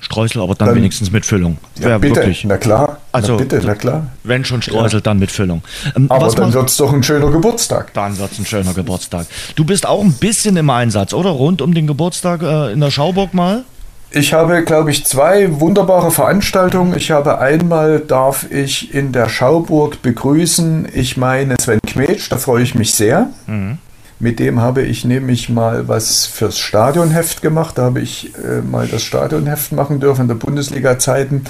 [0.00, 1.58] Streusel, aber dann, dann wenigstens mit Füllung.
[1.80, 2.44] Ja, bitte, wirklich.
[2.44, 2.98] na klar.
[3.10, 4.06] Also, na bitte, na klar.
[4.22, 5.02] Wenn schon Streusel, ja.
[5.02, 5.62] dann mit Füllung.
[5.96, 7.92] Ähm, aber dann wird es doch ein schöner Geburtstag.
[7.94, 9.26] Dann wird es ein schöner Geburtstag.
[9.56, 11.30] Du bist auch ein bisschen im Einsatz, oder?
[11.30, 13.64] Rund um den Geburtstag äh, in der Schauburg mal?
[14.10, 16.96] Ich habe, glaube ich, zwei wunderbare Veranstaltungen.
[16.96, 22.62] Ich habe einmal, darf ich in der Schauburg begrüßen, ich meine Sven Kmetsch, da freue
[22.62, 23.28] ich mich sehr.
[23.46, 23.78] Mhm.
[24.20, 27.78] Mit dem habe ich nämlich mal was fürs Stadionheft gemacht.
[27.78, 31.44] Da habe ich äh, mal das Stadionheft machen dürfen in der Bundesliga-Zeiten.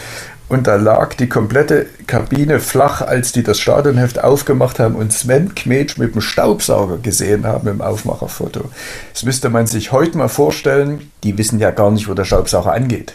[0.51, 5.55] Und da lag die komplette Kabine flach, als die das Stadionheft aufgemacht haben und Sven
[5.55, 8.71] Kmetsch mit dem Staubsauger gesehen haben im Aufmacherfoto.
[9.13, 11.11] Das müsste man sich heute mal vorstellen.
[11.23, 13.15] Die wissen ja gar nicht, wo der Staubsauger angeht.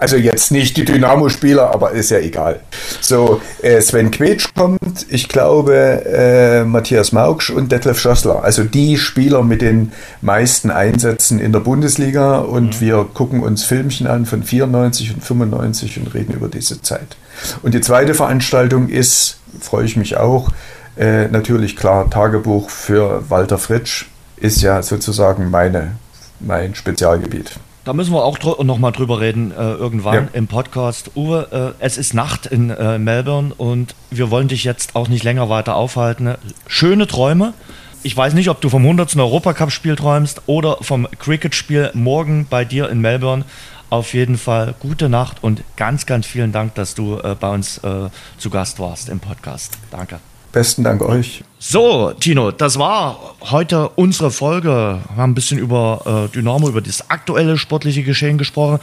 [0.00, 2.60] Also jetzt nicht die Dynamo-Spieler, aber ist ja egal.
[3.02, 5.74] So, äh, Sven Quetsch kommt, ich glaube
[6.06, 8.42] äh, Matthias Mauksch und Detlef Schossler.
[8.42, 9.92] Also die Spieler mit den
[10.22, 12.80] meisten Einsätzen in der Bundesliga und mhm.
[12.80, 17.18] wir gucken uns Filmchen an von 94 und 95 und reden über diese Zeit.
[17.62, 20.48] Und die zweite Veranstaltung ist, freue ich mich auch,
[20.96, 24.06] äh, natürlich klar Tagebuch für Walter Fritsch,
[24.38, 25.96] ist ja sozusagen meine,
[26.40, 27.52] mein Spezialgebiet.
[27.84, 30.28] Da müssen wir auch dr noch mal drüber reden äh, irgendwann ja.
[30.34, 31.12] im Podcast.
[31.16, 35.24] Uwe, äh, es ist Nacht in äh, Melbourne und wir wollen dich jetzt auch nicht
[35.24, 36.34] länger weiter aufhalten.
[36.66, 37.54] Schöne Träume.
[38.02, 39.16] Ich weiß nicht, ob du vom 100.
[39.16, 43.44] Europacup-Spiel träumst oder vom Cricket-Spiel morgen bei dir in Melbourne.
[43.88, 47.78] auf jeden Fall gute Nacht und ganz, ganz vielen Dank, dass du äh, bei uns
[47.78, 48.08] äh,
[48.38, 49.78] zu Gast warst im Podcast.
[49.90, 50.20] Danke.
[50.52, 51.44] Besten Dank euch.
[51.60, 54.68] So, Tino, das war heute unsere Folge.
[55.08, 58.80] Wir haben ein bisschen über äh, Dynamo, über das aktuelle sportliche Geschehen gesprochen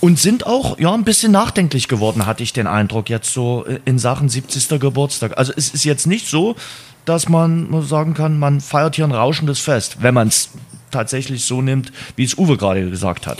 [0.00, 3.98] und sind auch ja ein bisschen nachdenklich geworden, hatte ich den Eindruck, jetzt so in
[3.98, 4.78] Sachen 70.
[4.78, 5.38] Geburtstag.
[5.38, 6.54] Also es ist jetzt nicht so,
[7.06, 10.50] dass man sagen kann, man feiert hier ein rauschendes Fest, wenn man es
[10.90, 13.38] tatsächlich so nimmt, wie es Uwe gerade gesagt hat.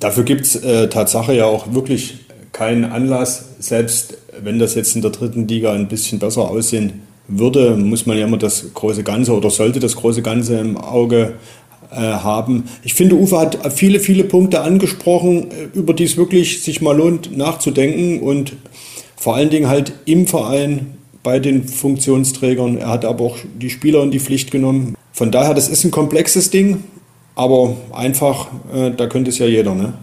[0.00, 2.18] Dafür gibt es äh, Tatsache ja auch wirklich
[2.52, 7.76] keinen Anlass, selbst wenn das jetzt in der dritten Liga ein bisschen besser aussehen würde,
[7.76, 11.34] muss man ja immer das große Ganze oder sollte das große Ganze im Auge
[11.90, 12.64] äh, haben.
[12.82, 16.96] Ich finde, Uwe hat viele, viele Punkte angesprochen, äh, über die es wirklich sich mal
[16.96, 18.54] lohnt nachzudenken und
[19.16, 22.78] vor allen Dingen halt im Verein bei den Funktionsträgern.
[22.78, 24.96] Er hat aber auch die Spieler in die Pflicht genommen.
[25.12, 26.84] Von daher, das ist ein komplexes Ding,
[27.34, 29.94] aber einfach, äh, da könnte es ja jeder, ne?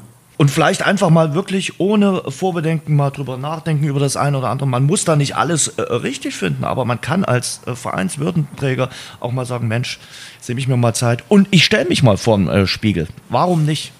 [0.43, 4.67] Und vielleicht einfach mal wirklich ohne Vorbedenken mal drüber nachdenken über das eine oder andere.
[4.67, 8.89] Man muss da nicht alles äh, richtig finden, aber man kann als äh, Vereinswürdenträger
[9.21, 9.99] auch mal sagen, Mensch,
[10.45, 13.07] nehme ich mir mal Zeit und ich stelle mich mal vor den äh, Spiegel.
[13.29, 13.93] Warum nicht?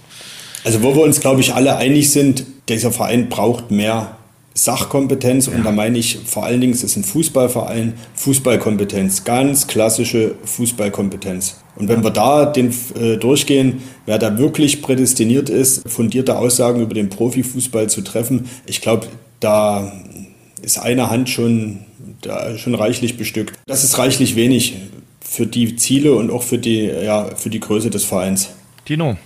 [0.66, 4.18] Also wo wir uns, glaube ich, alle einig sind, dieser Verein braucht mehr
[4.54, 5.54] Sachkompetenz ja.
[5.54, 11.58] und da meine ich vor allen Dingen, es ist ein Fußballverein, Fußballkompetenz, ganz klassische Fußballkompetenz.
[11.76, 16.94] Und wenn wir da den, äh, durchgehen, wer da wirklich prädestiniert ist, fundierte Aussagen über
[16.94, 19.08] den Profifußball zu treffen, ich glaube,
[19.40, 19.92] da
[20.62, 21.80] ist eine Hand schon,
[22.22, 23.60] da schon reichlich bestückt.
[23.66, 24.76] Das ist reichlich wenig
[25.20, 28.50] für die Ziele und auch für die, ja, für die Größe des Vereins.
[28.86, 29.18] Tino,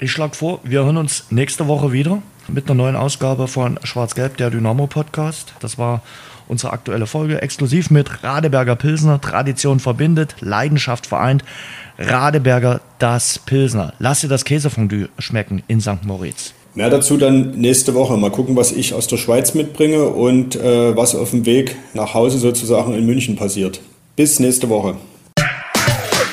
[0.00, 4.36] ich schlage vor, wir hören uns nächste Woche wieder mit einer neuen Ausgabe von Schwarz-Gelb,
[4.36, 5.54] der Dynamo-Podcast.
[5.60, 6.02] Das war
[6.48, 9.20] unsere aktuelle Folge, exklusiv mit Radeberger Pilsner.
[9.20, 11.44] Tradition verbindet, Leidenschaft vereint.
[11.98, 13.94] Radeberger das Pilsner.
[13.98, 16.04] Lass dir das Käsefondue schmecken in St.
[16.04, 16.54] Moritz.
[16.74, 18.16] Mehr dazu dann nächste Woche.
[18.16, 22.14] Mal gucken, was ich aus der Schweiz mitbringe und äh, was auf dem Weg nach
[22.14, 23.80] Hause sozusagen in München passiert.
[24.16, 24.96] Bis nächste Woche.